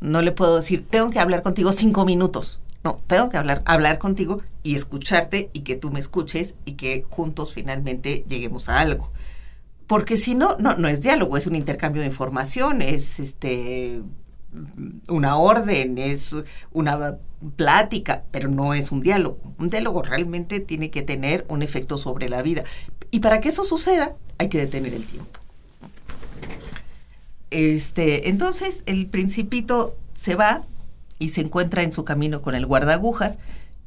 no 0.00 0.22
le 0.22 0.32
puedo 0.32 0.56
decir, 0.56 0.86
tengo 0.88 1.10
que 1.10 1.20
hablar 1.20 1.42
contigo 1.42 1.72
cinco 1.72 2.04
minutos. 2.04 2.60
No, 2.82 3.00
tengo 3.06 3.30
que 3.30 3.38
hablar, 3.38 3.62
hablar 3.64 3.98
contigo 3.98 4.42
y 4.62 4.74
escucharte 4.74 5.48
y 5.54 5.60
que 5.60 5.76
tú 5.76 5.90
me 5.90 6.00
escuches 6.00 6.54
y 6.66 6.72
que 6.72 7.04
juntos 7.08 7.54
finalmente 7.54 8.24
lleguemos 8.28 8.68
a 8.68 8.80
algo. 8.80 9.10
Porque 9.86 10.16
si 10.16 10.34
no, 10.34 10.56
no, 10.58 10.76
no 10.76 10.88
es 10.88 11.00
diálogo, 11.00 11.36
es 11.36 11.46
un 11.46 11.56
intercambio 11.56 12.02
de 12.02 12.08
información, 12.08 12.82
es 12.82 13.20
este 13.20 14.02
una 15.08 15.36
orden, 15.36 15.98
es 15.98 16.34
una 16.72 17.16
plática, 17.56 18.24
pero 18.30 18.48
no 18.48 18.74
es 18.74 18.92
un 18.92 19.00
diálogo. 19.00 19.38
Un 19.58 19.68
diálogo 19.68 20.02
realmente 20.02 20.60
tiene 20.60 20.90
que 20.90 21.02
tener 21.02 21.44
un 21.48 21.62
efecto 21.62 21.98
sobre 21.98 22.28
la 22.28 22.42
vida. 22.42 22.64
Y 23.10 23.20
para 23.20 23.40
que 23.40 23.48
eso 23.48 23.64
suceda, 23.64 24.14
hay 24.38 24.48
que 24.48 24.58
detener 24.58 24.94
el 24.94 25.04
tiempo. 25.04 25.40
Este, 27.50 28.28
entonces 28.28 28.82
el 28.86 29.06
principito 29.06 29.96
se 30.14 30.34
va 30.34 30.64
y 31.18 31.28
se 31.28 31.40
encuentra 31.40 31.82
en 31.82 31.92
su 31.92 32.04
camino 32.04 32.42
con 32.42 32.54
el 32.54 32.66
guardagujas 32.66 33.38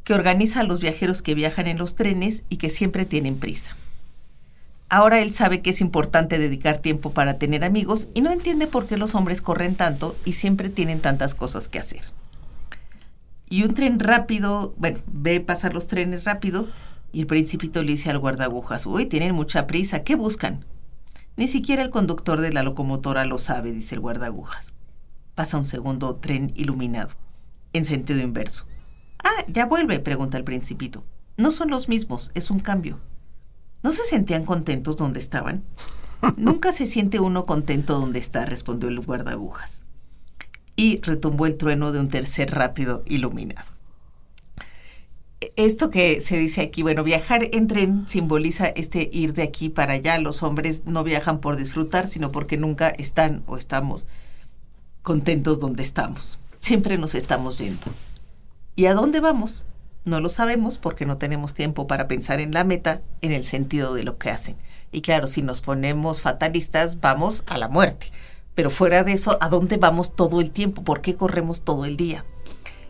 que 0.04 0.14
organiza 0.14 0.62
a 0.62 0.64
los 0.64 0.80
viajeros 0.80 1.22
que 1.22 1.36
viajan 1.36 1.68
en 1.68 1.78
los 1.78 1.96
trenes 1.96 2.44
y 2.48 2.58
que 2.58 2.70
siempre 2.70 3.06
tienen 3.06 3.38
prisa. 3.38 3.76
Ahora 4.90 5.20
él 5.20 5.32
sabe 5.32 5.62
que 5.62 5.72
es 5.72 5.82
importante 5.82 6.40
dedicar 6.40 6.78
tiempo 6.78 7.12
para 7.12 7.38
tener 7.38 7.66
amigos 7.66 8.08
y 8.14 8.22
no 8.22 8.32
entiende 8.32 8.68
por 8.68 8.88
qué 8.88 8.96
los 8.96 9.16
hombres 9.16 9.42
corren 9.42 9.76
tanto 9.76 10.16
y 10.24 10.32
siempre 10.32 10.70
tienen 10.70 11.02
tantas 11.02 11.36
cosas 11.36 11.68
que 11.68 11.80
hacer. 11.80 12.02
Y 13.50 13.64
un 13.64 13.74
tren 13.74 14.00
rápido, 14.00 14.74
bueno, 14.78 15.00
ve 15.08 15.42
pasar 15.42 15.74
los 15.74 15.88
trenes 15.88 16.24
rápido 16.24 16.70
y 17.12 17.22
el 17.22 17.28
principito 17.28 17.82
le 17.82 17.92
dice 17.92 18.10
al 18.10 18.20
guardagujas, 18.20 18.86
uy, 18.86 19.06
tienen 19.06 19.36
mucha 19.36 19.68
prisa, 19.68 20.04
¿qué 20.04 20.16
buscan? 20.16 20.66
Ni 21.36 21.48
siquiera 21.48 21.84
el 21.84 21.90
conductor 21.90 22.40
de 22.40 22.54
la 22.54 22.64
locomotora 22.64 23.26
lo 23.26 23.40
sabe, 23.40 23.74
dice 23.74 23.96
el 23.96 24.02
guardagujas. 24.02 24.74
Pasa 25.36 25.58
un 25.58 25.68
segundo 25.68 26.16
tren 26.16 26.52
iluminado, 26.56 27.14
en 27.74 27.86
sentido 27.86 28.22
inverso. 28.22 28.66
Ah, 29.24 29.46
ya 29.48 29.66
vuelve, 29.66 30.00
pregunta 30.00 30.38
el 30.38 30.44
principito. 30.44 31.04
No 31.36 31.52
son 31.52 31.70
los 31.70 31.90
mismos, 31.90 32.32
es 32.34 32.50
un 32.50 32.60
cambio. 32.60 33.00
¿No 33.84 33.92
se 33.92 34.04
sentían 34.06 34.46
contentos 34.46 34.98
donde 34.98 35.20
estaban? 35.20 35.64
Nunca 36.36 36.72
se 36.72 36.88
siente 36.88 37.20
uno 37.20 37.46
contento 37.46 38.00
donde 38.00 38.20
está, 38.20 38.46
respondió 38.46 38.90
el 38.90 39.00
guardagujas. 39.00 39.84
Y 40.76 41.00
retumbó 41.02 41.46
el 41.46 41.58
trueno 41.58 41.92
de 41.92 42.00
un 42.00 42.10
tercer 42.10 42.52
rápido 42.52 43.04
iluminado. 43.06 43.72
Esto 45.56 45.92
que 45.92 46.20
se 46.22 46.38
dice 46.38 46.62
aquí, 46.62 46.82
bueno, 46.82 47.04
viajar 47.04 47.42
en 47.52 47.68
tren 47.68 48.08
simboliza 48.08 48.68
este 48.68 49.08
ir 49.12 49.34
de 49.34 49.44
aquí 49.44 49.70
para 49.70 49.94
allá. 49.94 50.18
Los 50.20 50.42
hombres 50.42 50.84
no 50.86 51.04
viajan 51.04 51.40
por 51.40 51.58
disfrutar, 51.58 52.08
sino 52.08 52.32
porque 52.32 52.58
nunca 52.58 52.90
están 52.90 53.44
o 53.46 53.58
estamos 53.58 54.08
contentos 55.04 55.60
donde 55.60 55.84
estamos. 55.84 56.40
Siempre 56.60 56.98
nos 56.98 57.16
estamos 57.16 57.60
yendo. 57.60 57.88
¿Y 58.76 58.88
a 58.88 58.94
dónde 58.94 59.20
vamos? 59.20 59.64
No 60.08 60.22
lo 60.22 60.30
sabemos 60.30 60.78
porque 60.78 61.06
no 61.06 61.18
tenemos 61.18 61.54
tiempo 61.54 61.86
para 61.86 62.08
pensar 62.08 62.40
en 62.40 62.54
la 62.54 62.64
meta 62.64 63.02
en 63.22 63.34
el 63.34 63.44
sentido 63.44 63.94
de 63.94 64.06
lo 64.06 64.18
que 64.18 64.30
hacen. 64.30 64.56
Y 64.90 65.02
claro, 65.02 65.28
si 65.28 65.42
nos 65.42 65.60
ponemos 65.60 66.22
fatalistas, 66.22 67.02
vamos 67.02 67.44
a 67.46 67.58
la 67.58 67.68
muerte. 67.68 68.08
Pero 68.56 68.70
fuera 68.70 69.04
de 69.04 69.12
eso, 69.12 69.38
¿a 69.42 69.50
dónde 69.50 69.76
vamos 69.76 70.16
todo 70.16 70.40
el 70.40 70.52
tiempo? 70.52 70.82
¿Por 70.86 71.02
qué 71.02 71.18
corremos 71.18 71.64
todo 71.64 71.84
el 71.84 71.98
día? 71.98 72.24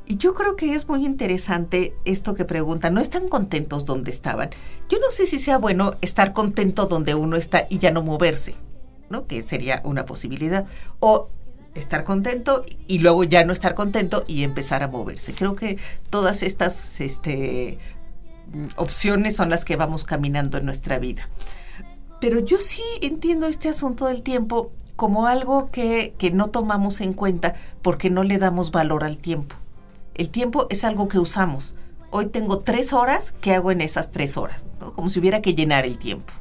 Y 0.05 0.17
yo 0.17 0.35
creo 0.35 0.55
que 0.55 0.75
es 0.75 0.87
muy 0.87 1.07
interesante 1.07 1.95
esto 2.05 2.35
que 2.35 2.45
preguntan. 2.45 2.93
¿No 2.93 3.01
están 3.01 3.29
contentos 3.29 3.87
donde 3.87 4.11
estaban? 4.11 4.51
Yo 4.87 4.99
no 4.99 5.09
sé 5.09 5.25
si 5.25 5.39
sea 5.39 5.57
bueno 5.57 5.93
estar 6.01 6.33
contento 6.33 6.85
donde 6.85 7.15
uno 7.15 7.35
está 7.35 7.65
y 7.67 7.79
ya 7.79 7.89
no 7.89 8.03
moverse, 8.03 8.53
¿no? 9.09 9.25
Que 9.25 9.41
sería 9.41 9.81
una 9.85 10.05
posibilidad. 10.05 10.67
O 10.99 11.31
estar 11.75 12.03
contento 12.03 12.63
y 12.87 12.99
luego 12.99 13.23
ya 13.23 13.43
no 13.45 13.53
estar 13.53 13.75
contento 13.75 14.23
y 14.27 14.43
empezar 14.43 14.83
a 14.83 14.87
moverse. 14.87 15.33
Creo 15.33 15.55
que 15.55 15.77
todas 16.09 16.43
estas 16.43 16.99
este, 17.01 17.77
opciones 18.75 19.35
son 19.35 19.49
las 19.49 19.65
que 19.65 19.75
vamos 19.75 20.03
caminando 20.03 20.57
en 20.57 20.65
nuestra 20.65 20.99
vida. 20.99 21.29
Pero 22.19 22.39
yo 22.39 22.57
sí 22.57 22.83
entiendo 23.01 23.47
este 23.47 23.69
asunto 23.69 24.05
del 24.05 24.23
tiempo 24.23 24.71
como 24.95 25.27
algo 25.27 25.69
que, 25.69 26.15
que 26.17 26.31
no 26.31 26.47
tomamos 26.47 27.01
en 27.01 27.13
cuenta 27.13 27.53
porque 27.81 28.09
no 28.09 28.23
le 28.23 28.39
damos 28.39 28.71
valor 28.71 29.03
al 29.03 29.17
tiempo. 29.17 29.55
El 30.15 30.29
tiempo 30.29 30.65
es 30.71 30.83
algo 30.83 31.07
que 31.07 31.19
usamos. 31.19 31.75
Hoy 32.09 32.27
tengo 32.27 32.59
tres 32.59 32.93
horas, 32.93 33.35
¿qué 33.41 33.53
hago 33.53 33.71
en 33.71 33.81
esas 33.81 34.11
tres 34.11 34.37
horas? 34.37 34.65
Como 34.95 35.09
si 35.09 35.19
hubiera 35.19 35.41
que 35.41 35.53
llenar 35.53 35.85
el 35.85 35.99
tiempo. 35.99 36.33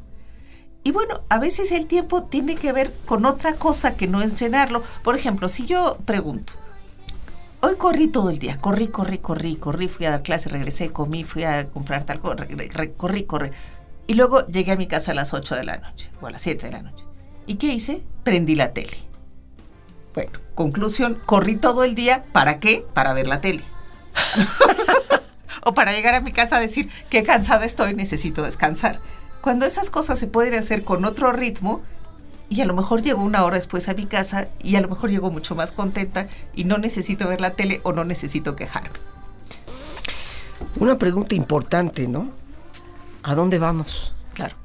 Y 0.86 0.92
bueno, 0.92 1.20
a 1.30 1.40
veces 1.40 1.72
el 1.72 1.88
tiempo 1.88 2.22
tiene 2.22 2.54
que 2.54 2.70
ver 2.70 2.94
con 3.06 3.26
otra 3.26 3.54
cosa 3.54 3.96
que 3.96 4.06
no 4.06 4.22
es 4.22 4.38
llenarlo. 4.38 4.84
Por 5.02 5.16
ejemplo, 5.16 5.48
si 5.48 5.66
yo 5.66 5.98
pregunto, 6.04 6.52
hoy 7.60 7.74
corrí 7.74 8.06
todo 8.06 8.30
el 8.30 8.38
día, 8.38 8.60
corrí, 8.60 8.86
corrí, 8.86 9.18
corrí, 9.18 9.56
corrí, 9.56 9.88
fui 9.88 10.06
a 10.06 10.10
dar 10.10 10.22
clase, 10.22 10.48
regresé, 10.48 10.92
comí, 10.92 11.24
fui 11.24 11.42
a 11.42 11.68
comprar 11.70 12.04
tal 12.04 12.20
cosa, 12.20 12.46
corrí, 12.96 13.24
corrí. 13.24 13.50
Y 14.06 14.14
luego 14.14 14.46
llegué 14.46 14.70
a 14.70 14.76
mi 14.76 14.86
casa 14.86 15.10
a 15.10 15.16
las 15.16 15.34
8 15.34 15.56
de 15.56 15.64
la 15.64 15.78
noche 15.78 16.08
o 16.20 16.28
a 16.28 16.30
las 16.30 16.42
7 16.42 16.66
de 16.66 16.70
la 16.70 16.82
noche. 16.82 17.04
¿Y 17.48 17.56
qué 17.56 17.66
hice? 17.66 18.04
Prendí 18.22 18.54
la 18.54 18.72
tele. 18.72 18.96
Bueno, 20.14 20.38
conclusión, 20.54 21.20
corrí 21.26 21.56
todo 21.56 21.82
el 21.82 21.96
día, 21.96 22.26
¿para 22.30 22.60
qué? 22.60 22.86
Para 22.94 23.12
ver 23.12 23.26
la 23.26 23.40
tele. 23.40 23.64
o 25.64 25.74
para 25.74 25.90
llegar 25.90 26.14
a 26.14 26.20
mi 26.20 26.30
casa 26.30 26.58
a 26.58 26.60
decir, 26.60 26.88
qué 27.10 27.24
cansada 27.24 27.64
estoy, 27.64 27.92
necesito 27.92 28.44
descansar. 28.44 29.00
Cuando 29.46 29.64
esas 29.64 29.90
cosas 29.90 30.18
se 30.18 30.26
pueden 30.26 30.54
hacer 30.54 30.82
con 30.82 31.04
otro 31.04 31.32
ritmo, 31.32 31.80
y 32.48 32.62
a 32.62 32.64
lo 32.64 32.74
mejor 32.74 33.00
llego 33.02 33.22
una 33.22 33.44
hora 33.44 33.54
después 33.54 33.88
a 33.88 33.94
mi 33.94 34.04
casa 34.04 34.48
y 34.60 34.74
a 34.74 34.80
lo 34.80 34.88
mejor 34.88 35.08
llego 35.08 35.30
mucho 35.30 35.54
más 35.54 35.70
contenta 35.70 36.26
y 36.56 36.64
no 36.64 36.78
necesito 36.78 37.28
ver 37.28 37.40
la 37.40 37.50
tele 37.50 37.80
o 37.84 37.92
no 37.92 38.04
necesito 38.04 38.56
quejarme. 38.56 38.90
Una 40.80 40.98
pregunta 40.98 41.36
importante, 41.36 42.08
¿no? 42.08 42.32
¿A 43.22 43.36
dónde 43.36 43.60
vamos? 43.60 44.12
Claro. 44.34 44.56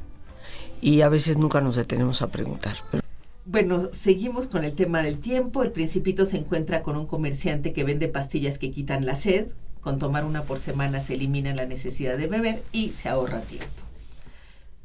Y 0.81 1.01
a 1.01 1.09
veces 1.09 1.37
nunca 1.37 1.61
nos 1.61 1.75
detenemos 1.75 2.23
a 2.23 2.31
preguntar. 2.31 2.77
Pero 2.89 3.03
Bueno, 3.45 3.81
seguimos 3.91 4.47
con 4.47 4.65
el 4.65 4.73
tema 4.73 5.03
del 5.03 5.19
tiempo. 5.19 5.61
El 5.61 5.71
principito 5.71 6.25
se 6.25 6.37
encuentra 6.37 6.81
con 6.81 6.97
un 6.97 7.05
comerciante 7.05 7.71
que 7.71 7.83
vende 7.83 8.07
pastillas 8.07 8.57
que 8.57 8.71
quitan 8.71 9.05
la 9.05 9.15
sed. 9.15 9.51
Con 9.79 9.99
tomar 9.99 10.25
una 10.25 10.41
por 10.41 10.57
semana 10.57 11.01
se 11.01 11.13
elimina 11.13 11.53
la 11.53 11.67
necesidad 11.67 12.17
de 12.17 12.25
beber 12.25 12.63
y 12.71 12.89
se 12.89 13.09
ahorra 13.09 13.41
tiempo. 13.41 13.90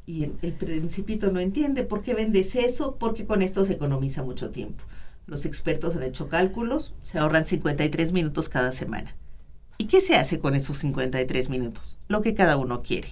Y 0.07 0.23
el, 0.23 0.35
el 0.41 0.53
principito 0.53 1.31
no 1.31 1.39
entiende 1.39 1.83
por 1.83 2.01
qué 2.01 2.15
vendes 2.15 2.55
eso, 2.55 2.95
porque 2.95 3.25
con 3.25 3.43
esto 3.43 3.63
se 3.65 3.73
economiza 3.73 4.23
mucho 4.23 4.49
tiempo. 4.49 4.83
Los 5.27 5.45
expertos 5.45 5.97
han 5.97 6.03
hecho 6.03 6.29
cálculos, 6.29 6.93
se 7.01 7.19
ahorran 7.19 7.45
53 7.45 8.13
minutos 8.13 8.47
cada 8.47 8.71
semana. 8.71 9.15
¿Y 9.77 9.85
qué 9.85 9.99
se 10.01 10.15
hace 10.15 10.39
con 10.39 10.55
esos 10.55 10.77
53 10.77 11.49
minutos? 11.49 11.97
Lo 12.07 12.21
que 12.21 12.33
cada 12.33 12.57
uno 12.57 12.81
quiere. 12.81 13.09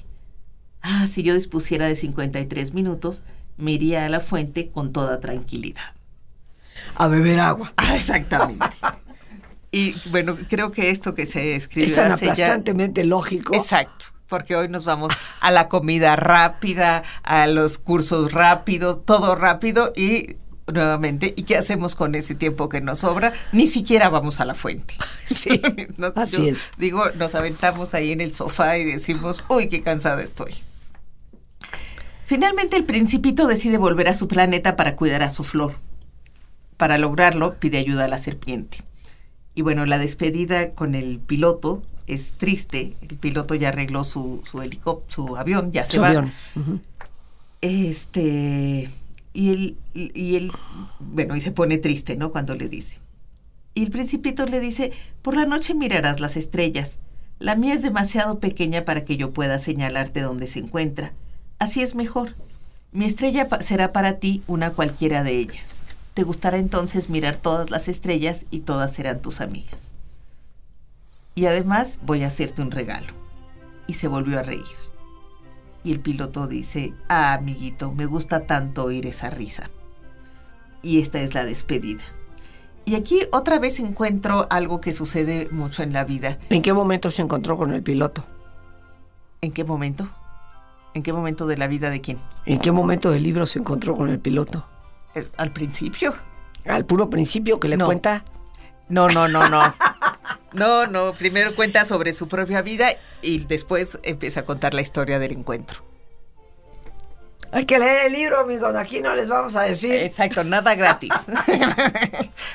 Ah, 0.81 1.05
si 1.08 1.21
yo 1.21 1.34
dispusiera 1.34 1.88
de 1.88 1.95
53 1.95 2.73
minutos, 2.73 3.23
me 3.58 3.73
iría 3.73 4.05
a 4.05 4.10
la 4.10 4.21
fuente 4.21 4.69
con 4.69 4.93
toda 4.93 5.19
tranquilidad. 5.19 5.93
a 6.95 7.08
beber 7.08 7.39
agua. 7.41 7.73
Ah, 7.77 7.95
exactamente. 7.95 8.65
y 9.71 9.95
bueno, 10.12 10.38
creo 10.49 10.71
que 10.71 10.91
esto 10.91 11.13
que 11.13 11.25
se 11.25 11.55
escribió 11.55 11.89
Es 11.89 11.95
tan 11.95 12.12
hace 12.13 12.34
ya... 12.36 12.63
lógico. 13.03 13.53
Exacto, 13.53 14.05
porque 14.27 14.55
hoy 14.55 14.67
nos 14.69 14.85
vamos 14.85 15.13
a 15.41 15.51
la 15.51 15.67
comida 15.67 16.15
rápida, 16.15 17.03
a 17.23 17.47
los 17.47 17.77
cursos 17.77 18.31
rápidos, 18.31 19.05
todo 19.05 19.35
rápido 19.35 19.93
y 19.95 20.38
nuevamente, 20.73 21.33
¿y 21.35 21.43
qué 21.43 21.57
hacemos 21.57 21.95
con 21.95 22.15
ese 22.15 22.35
tiempo 22.35 22.69
que 22.69 22.81
nos 22.81 22.99
sobra? 22.99 23.33
Ni 23.51 23.67
siquiera 23.67 24.09
vamos 24.09 24.39
a 24.39 24.45
la 24.45 24.55
fuente. 24.55 24.95
Sí, 25.25 25.61
No, 25.97 26.11
así 26.15 26.49
es. 26.49 26.71
Digo, 26.77 27.03
nos 27.15 27.35
aventamos 27.35 27.93
ahí 27.93 28.11
en 28.11 28.21
el 28.21 28.33
sofá 28.33 28.77
y 28.77 28.85
decimos, 28.85 29.43
uy, 29.49 29.69
qué 29.69 29.81
cansada 29.81 30.21
estoy. 30.21 30.53
Finalmente 32.25 32.75
el 32.77 32.85
principito 32.85 33.45
decide 33.45 33.77
volver 33.77 34.07
a 34.07 34.15
su 34.15 34.27
planeta 34.27 34.75
para 34.75 34.95
cuidar 34.95 35.21
a 35.21 35.29
su 35.29 35.43
flor. 35.43 35.75
Para 36.77 36.97
lograrlo 36.97 37.59
pide 37.59 37.77
ayuda 37.77 38.05
a 38.05 38.07
la 38.07 38.17
serpiente. 38.17 38.79
Y 39.53 39.61
bueno, 39.61 39.85
la 39.85 39.99
despedida 39.99 40.73
con 40.73 40.95
el 40.95 41.19
piloto 41.19 41.81
es 42.07 42.33
triste. 42.33 42.95
El 43.01 43.17
piloto 43.17 43.55
ya 43.55 43.69
arregló 43.69 44.03
su, 44.03 44.41
su 44.49 44.61
helicóptero, 44.61 45.27
su 45.27 45.37
avión, 45.37 45.71
ya 45.71 45.85
se 45.85 45.99
va. 45.99 46.25
Este, 47.61 48.89
y 49.33 49.49
él, 49.51 49.77
y 49.93 50.35
él, 50.35 50.51
bueno, 50.99 51.35
y 51.35 51.41
se 51.41 51.51
pone 51.51 51.77
triste, 51.77 52.15
¿no? 52.15 52.31
Cuando 52.31 52.55
le 52.55 52.69
dice. 52.69 52.99
Y 53.73 53.83
el 53.83 53.91
principito 53.91 54.45
le 54.45 54.59
dice, 54.59 54.93
por 55.21 55.35
la 55.35 55.45
noche 55.45 55.73
mirarás 55.73 56.19
las 56.19 56.37
estrellas. 56.37 56.99
La 57.39 57.55
mía 57.55 57.73
es 57.73 57.81
demasiado 57.81 58.39
pequeña 58.39 58.85
para 58.85 59.03
que 59.03 59.17
yo 59.17 59.33
pueda 59.33 59.59
señalarte 59.59 60.21
dónde 60.21 60.47
se 60.47 60.59
encuentra. 60.59 61.11
Así 61.59 61.81
es 61.81 61.95
mejor. 61.95 62.35
Mi 62.93 63.03
estrella 63.03 63.49
será 63.59 63.91
para 63.91 64.19
ti 64.19 64.41
una 64.47 64.71
cualquiera 64.71 65.23
de 65.23 65.37
ellas. 65.37 65.81
Te 66.13 66.23
gustará 66.23 66.57
entonces 66.57 67.09
mirar 67.09 67.35
todas 67.35 67.69
las 67.69 67.89
estrellas 67.89 68.45
y 68.51 68.59
todas 68.61 68.93
serán 68.93 69.21
tus 69.21 69.41
amigas. 69.41 69.85
Y 71.36 71.45
además 71.48 72.00
voy 72.04 72.24
a 72.24 72.28
hacerte 72.28 72.62
un 72.62 72.71
regalo. 72.71 73.08
Y 73.88 73.93
se 73.93 74.08
volvió 74.08 74.39
a 74.39 74.43
reír. 74.43 74.63
Y 75.84 75.91
el 75.91 76.00
piloto 76.00 76.48
dice, 76.48 76.93
ah, 77.10 77.34
amiguito, 77.34 77.91
me 77.91 78.06
gusta 78.06 78.48
tanto 78.48 78.86
oír 78.86 79.06
esa 79.06 79.30
risa. 79.30 79.69
Y 80.82 81.00
esta 81.00 81.21
es 81.21 81.34
la 81.36 81.45
despedida. 81.45 82.04
Y 82.86 82.95
aquí 82.95 83.19
otra 83.32 83.60
vez 83.60 83.80
encuentro 83.80 84.48
algo 84.50 84.80
que 84.80 84.93
sucede 84.93 85.48
mucho 85.52 85.84
en 85.84 85.93
la 85.93 86.06
vida. 86.06 86.38
¿En 86.50 86.62
qué 86.62 86.74
momento 86.74 87.12
se 87.12 87.21
encontró 87.21 87.58
con 87.58 87.74
el 87.74 87.84
piloto? 87.84 88.24
¿En 89.41 89.52
qué 89.52 89.63
momento? 89.63 90.08
¿En 90.93 91.04
qué 91.04 91.12
momento 91.12 91.45
de 91.45 91.58
la 91.58 91.67
vida 91.67 91.89
de 91.89 92.02
quién? 92.02 92.17
¿En 92.45 92.60
qué 92.60 92.71
momento 92.71 93.12
del 93.12 93.24
libro 93.24 93.45
se 93.45 93.60
encontró 93.60 93.95
con 93.95 94.10
el 94.10 94.19
piloto? 94.19 94.65
¿Al 95.38 95.52
principio? 95.52 96.13
Al 96.65 96.86
puro 96.86 97.10
principio 97.10 97.60
que 97.60 97.67
le 97.67 97.78
No. 97.78 97.86
cuenta. 97.86 98.24
No, 98.89 99.10
no, 99.10 99.28
no, 99.28 99.50
no. 99.50 99.62
No, 100.55 100.87
no, 100.87 101.13
primero 101.13 101.55
cuenta 101.55 101.85
sobre 101.85 102.13
su 102.13 102.27
propia 102.27 102.61
vida 102.61 102.87
y 103.21 103.45
después 103.45 103.99
empieza 104.03 104.41
a 104.41 104.45
contar 104.45 104.73
la 104.73 104.81
historia 104.81 105.19
del 105.19 105.33
encuentro. 105.33 105.83
Hay 107.51 107.65
que 107.65 107.79
leer 107.79 108.07
el 108.07 108.13
libro, 108.13 108.41
amigos. 108.41 108.75
Aquí 108.75 108.99
no 109.01 109.15
les 109.15 109.29
vamos 109.29 109.55
a 109.55 109.63
decir. 109.63 109.93
Exacto, 109.93 110.43
nada 110.43 110.75
gratis. 110.75 111.11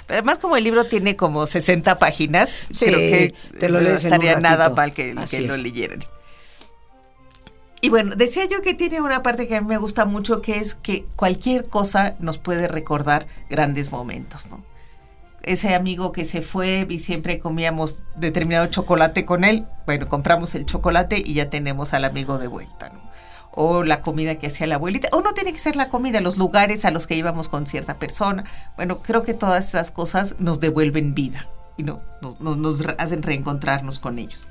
Pero 0.06 0.18
además 0.18 0.38
como 0.38 0.56
el 0.58 0.64
libro 0.64 0.84
tiene 0.84 1.16
como 1.16 1.46
60 1.46 1.98
páginas, 1.98 2.58
Sí, 2.70 2.84
creo 2.84 2.98
que 2.98 3.34
te 3.58 3.68
lo 3.70 3.80
no 3.80 3.88
estaría 3.88 4.38
nada 4.40 4.68
mal 4.70 4.92
que, 4.92 5.14
que 5.30 5.40
lo 5.40 5.56
leyeran. 5.56 6.04
Y 7.80 7.88
bueno, 7.88 8.14
decía 8.14 8.44
yo 8.44 8.60
que 8.60 8.74
tiene 8.74 9.00
una 9.00 9.22
parte 9.22 9.48
que 9.48 9.56
a 9.56 9.62
mí 9.62 9.66
me 9.66 9.78
gusta 9.78 10.04
mucho, 10.04 10.42
que 10.42 10.58
es 10.58 10.74
que 10.74 11.06
cualquier 11.16 11.66
cosa 11.66 12.16
nos 12.18 12.36
puede 12.36 12.68
recordar 12.68 13.26
grandes 13.48 13.90
momentos, 13.90 14.50
¿no? 14.50 14.62
Ese 15.42 15.74
amigo 15.74 16.12
que 16.12 16.24
se 16.24 16.42
fue 16.42 16.86
y 16.88 16.98
siempre 16.98 17.38
comíamos 17.38 17.96
determinado 18.16 18.66
chocolate 18.66 19.24
con 19.24 19.44
él, 19.44 19.66
bueno, 19.86 20.06
compramos 20.06 20.54
el 20.54 20.66
chocolate 20.66 21.22
y 21.24 21.34
ya 21.34 21.48
tenemos 21.48 21.94
al 21.94 22.04
amigo 22.04 22.38
de 22.38 22.46
vuelta. 22.46 22.90
O 23.52 23.82
la 23.82 24.00
comida 24.00 24.36
que 24.36 24.46
hacía 24.46 24.66
la 24.66 24.76
abuelita, 24.76 25.08
o 25.12 25.22
no 25.22 25.32
tiene 25.32 25.52
que 25.52 25.58
ser 25.58 25.76
la 25.76 25.88
comida, 25.88 26.20
los 26.20 26.38
lugares 26.38 26.84
a 26.84 26.90
los 26.90 27.06
que 27.06 27.16
íbamos 27.16 27.48
con 27.48 27.66
cierta 27.66 27.98
persona. 27.98 28.44
Bueno, 28.76 28.98
creo 29.02 29.22
que 29.22 29.34
todas 29.34 29.68
esas 29.68 29.90
cosas 29.90 30.36
nos 30.38 30.60
devuelven 30.60 31.14
vida 31.14 31.48
y 31.76 31.82
no, 31.82 32.00
nos, 32.40 32.82
hacen 32.98 33.22
reencontrarnos 33.22 33.98
con 33.98 34.18
ellos. 34.18 34.46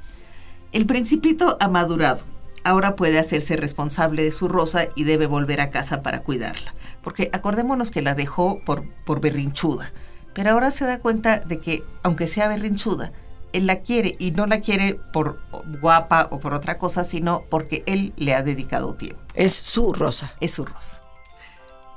El 0.71 0.86
principito 0.86 1.58
ha 1.60 1.67
madurado. 1.67 2.23
Ahora 2.63 2.95
puede 2.95 3.19
hacerse 3.19 3.56
responsable 3.56 4.23
de 4.23 4.32
su 4.32 4.47
rosa 4.47 4.88
y 4.95 5.04
debe 5.04 5.28
volver 5.28 5.62
a 5.62 5.69
casa 5.69 6.04
para 6.04 6.23
cuidarla. 6.23 6.73
Porque 7.02 7.30
acordémonos 7.32 7.91
que 7.91 8.02
la 8.02 8.15
dejó 8.15 8.60
por, 8.65 8.84
por 9.06 9.21
berrinchuda. 9.21 9.91
Pero 10.34 10.52
ahora 10.52 10.71
se 10.71 10.86
da 10.86 11.00
cuenta 11.00 11.40
de 11.40 11.60
que, 11.60 11.84
aunque 12.04 12.27
sea 12.27 12.48
berrinchuda, 12.48 13.12
él 13.54 13.65
la 13.65 13.82
quiere 13.82 14.15
y 14.19 14.32
no 14.32 14.46
la 14.46 14.62
quiere 14.62 15.00
por 15.12 15.40
guapa 15.82 16.27
o 16.32 16.40
por 16.40 16.54
otra 16.54 16.77
cosa, 16.77 17.04
sino 17.04 17.44
porque 17.50 17.84
él 17.88 18.13
le 18.15 18.36
ha 18.36 18.44
dedicado 18.44 18.94
tiempo. 18.94 19.21
Es 19.34 19.54
su 19.54 19.94
rosa. 19.94 20.34
Es 20.40 20.54
su 20.54 20.65
rosa. 20.65 21.02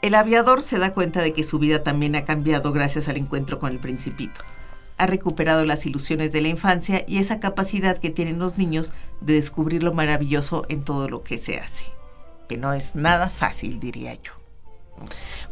El 0.01 0.15
aviador 0.15 0.63
se 0.63 0.79
da 0.79 0.95
cuenta 0.95 1.21
de 1.21 1.33
que 1.33 1.45
su 1.45 1.59
vida 1.59 1.83
también 1.83 2.17
ha 2.17 2.25
cambiado 2.25 2.73
gracias 2.73 3.09
al 3.09 3.19
encuentro 3.19 3.59
con 3.59 3.71
el 3.71 3.79
principito. 3.79 4.41
Ha 4.99 5.07
recuperado 5.07 5.65
las 5.65 5.87
ilusiones 5.87 6.33
de 6.33 6.41
la 6.41 6.49
infancia 6.49 7.05
y 7.07 7.19
esa 7.19 7.39
capacidad 7.39 7.99
que 7.99 8.11
tienen 8.11 8.39
los 8.39 8.59
niños 8.59 8.93
de 9.21 9.35
descubrir 9.35 9.83
lo 9.83 9.93
maravilloso 9.93 10.65
en 10.69 10.85
todo 10.85 11.09
lo 11.09 11.23
que 11.23 11.39
se 11.39 11.59
hace. 11.59 11.93
Que 12.49 12.57
no 12.57 12.73
es 12.73 12.95
nada 12.95 13.31
fácil, 13.31 13.79
diría 13.79 14.15
yo. 14.15 14.33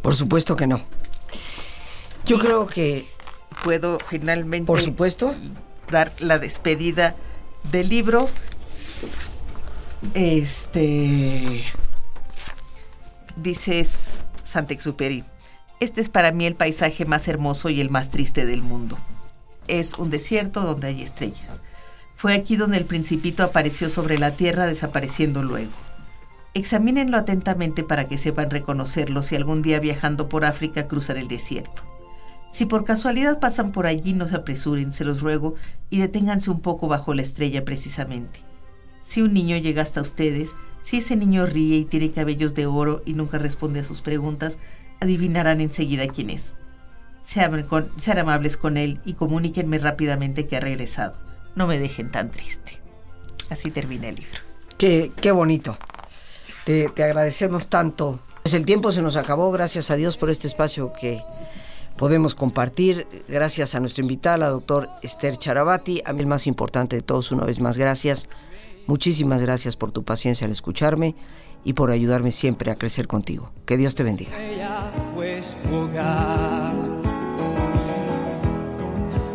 Por 0.03 0.15
supuesto 0.15 0.57
que 0.57 0.67
no. 0.67 0.81
Yo 2.27 2.39
creo 2.39 2.67
que, 2.67 3.07
Puedo 3.63 3.99
finalmente 3.99 4.67
por 4.67 4.81
supuesto, 4.81 5.35
dar 5.91 6.13
la 6.19 6.39
despedida 6.39 7.15
del 7.71 7.89
libro. 7.89 8.29
Este. 10.15 11.65
Dices 13.37 14.25
Santexuperi. 14.43 15.25
Este 15.81 16.01
es 16.01 16.09
para 16.09 16.33
mí 16.33 16.47
el 16.47 16.57
paisaje 16.57 17.05
más 17.05 17.29
hermoso 17.29 17.69
y 17.69 17.81
el 17.81 17.91
más 17.91 18.11
triste 18.11 18.47
del 18.47 18.63
mundo. 18.63 18.97
Es 19.69 19.95
un 19.95 20.11
desierto 20.11 20.63
donde 20.63 20.89
hay 20.89 21.03
estrellas. 21.03 21.63
Fue 22.17 22.35
aquí 22.35 22.57
donde 22.57 22.79
el 22.79 22.85
principito 22.85 23.43
apareció 23.43 23.89
sobre 23.89 24.19
la 24.19 24.33
tierra 24.33 24.67
desapareciendo 24.67 25.43
luego. 25.43 25.73
Examínenlo 26.55 27.17
atentamente 27.17 27.83
para 27.83 28.09
que 28.09 28.19
sepan 28.19 28.51
reconocerlo 28.51 29.23
si 29.23 29.37
algún 29.37 29.63
día 29.63 29.81
viajando 29.81 30.29
por 30.29 30.45
África 30.45 30.89
cruzan 30.89 31.17
el 31.17 31.29
desierto. 31.29 31.90
Si 32.51 32.67
por 32.67 32.85
casualidad 32.85 33.39
pasan 33.39 33.71
por 33.71 33.87
allí, 33.87 34.13
no 34.13 34.27
se 34.27 34.37
apresuren, 34.37 34.93
se 34.93 35.05
los 35.05 35.21
ruego, 35.21 35.55
y 35.89 36.01
deténganse 36.01 36.51
un 36.51 36.61
poco 36.61 36.89
bajo 36.89 37.15
la 37.15 37.23
estrella 37.23 37.65
precisamente. 37.65 38.41
Si 39.01 39.23
un 39.23 39.33
niño 39.33 39.57
llega 39.57 39.83
hasta 39.83 40.01
ustedes, 40.01 40.57
si 40.83 40.99
ese 40.99 41.15
niño 41.17 41.47
ríe 41.47 41.77
y 41.77 41.85
tiene 41.85 42.11
cabellos 42.11 42.55
de 42.55 42.67
oro 42.67 43.03
y 43.07 43.15
nunca 43.15 43.39
responde 43.39 43.81
a 43.81 43.85
sus 43.85 44.03
preguntas, 44.03 44.59
adivinarán 45.01 45.61
enseguida 45.61 46.09
quién 46.09 46.31
es. 46.31 46.57
Sean, 47.23 47.67
amables 48.19 48.57
con 48.57 48.77
él 48.77 49.01
y 49.05 49.15
comuníquenme 49.15 49.79
rápidamente 49.79 50.47
que 50.47 50.57
ha 50.57 50.61
regresado. 50.61 51.19
No 51.55 51.67
me 51.67 51.79
dejen 51.79 52.11
tan 52.11 52.31
triste. 52.31 52.81
Así 53.49 53.71
termina 53.71 54.09
el 54.09 54.17
libro. 54.17 54.41
Qué, 54.79 55.13
qué 55.21 55.31
bonito. 55.31 55.77
Te, 56.65 56.89
te 56.89 57.05
agradecemos 57.05 57.69
tanto. 57.69 58.19
Pues 58.43 58.55
el 58.55 58.65
tiempo 58.65 58.91
se 58.91 59.03
nos 59.03 59.17
acabó, 59.17 59.53
gracias 59.53 59.91
a 59.91 59.97
Dios 59.97 60.17
por 60.17 60.31
este 60.31 60.47
espacio 60.47 60.93
que 60.99 61.23
podemos 62.01 62.35
compartir. 62.35 63.07
Gracias 63.29 63.75
a 63.75 63.81
nuestra 63.81 64.01
invitada, 64.01 64.39
la 64.39 64.49
doctor 64.49 64.89
Esther 65.03 65.37
Charabati. 65.37 66.01
A 66.07 66.15
mí 66.15 66.21
el 66.21 66.27
más 66.27 66.47
importante 66.47 66.97
de 66.97 67.03
todos, 67.03 67.31
una 67.31 67.45
vez 67.45 67.61
más, 67.61 67.77
gracias. 67.77 68.31
Muchísimas 68.87 69.43
gracias 69.43 69.77
por 69.77 69.93
tu 69.93 70.03
paciencia 70.03 70.47
al 70.47 70.51
escucharme 70.51 71.15
y 71.63 71.75
por 71.75 71.91
ayudarme 71.91 72.31
siempre 72.31 72.71
a 72.71 72.77
crecer 72.77 73.07
contigo. 73.07 73.53
Que 73.67 73.77
Dios 73.77 73.97
te 73.97 74.03
bendiga. 74.03 74.33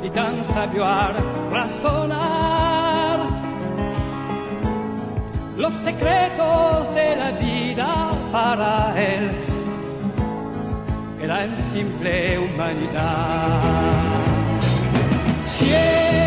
y 0.03 0.09
tan 0.09 0.43
sabio 0.43 0.86
razonar 1.51 3.20
los 5.55 5.74
secretos 5.74 6.93
de 6.95 7.16
la 7.16 7.32
vida 7.32 8.11
para 8.32 8.93
él 8.97 9.45
era 11.26 11.49
simple 11.71 12.38
humanitat. 12.38 13.01
Siempre 15.45 16.24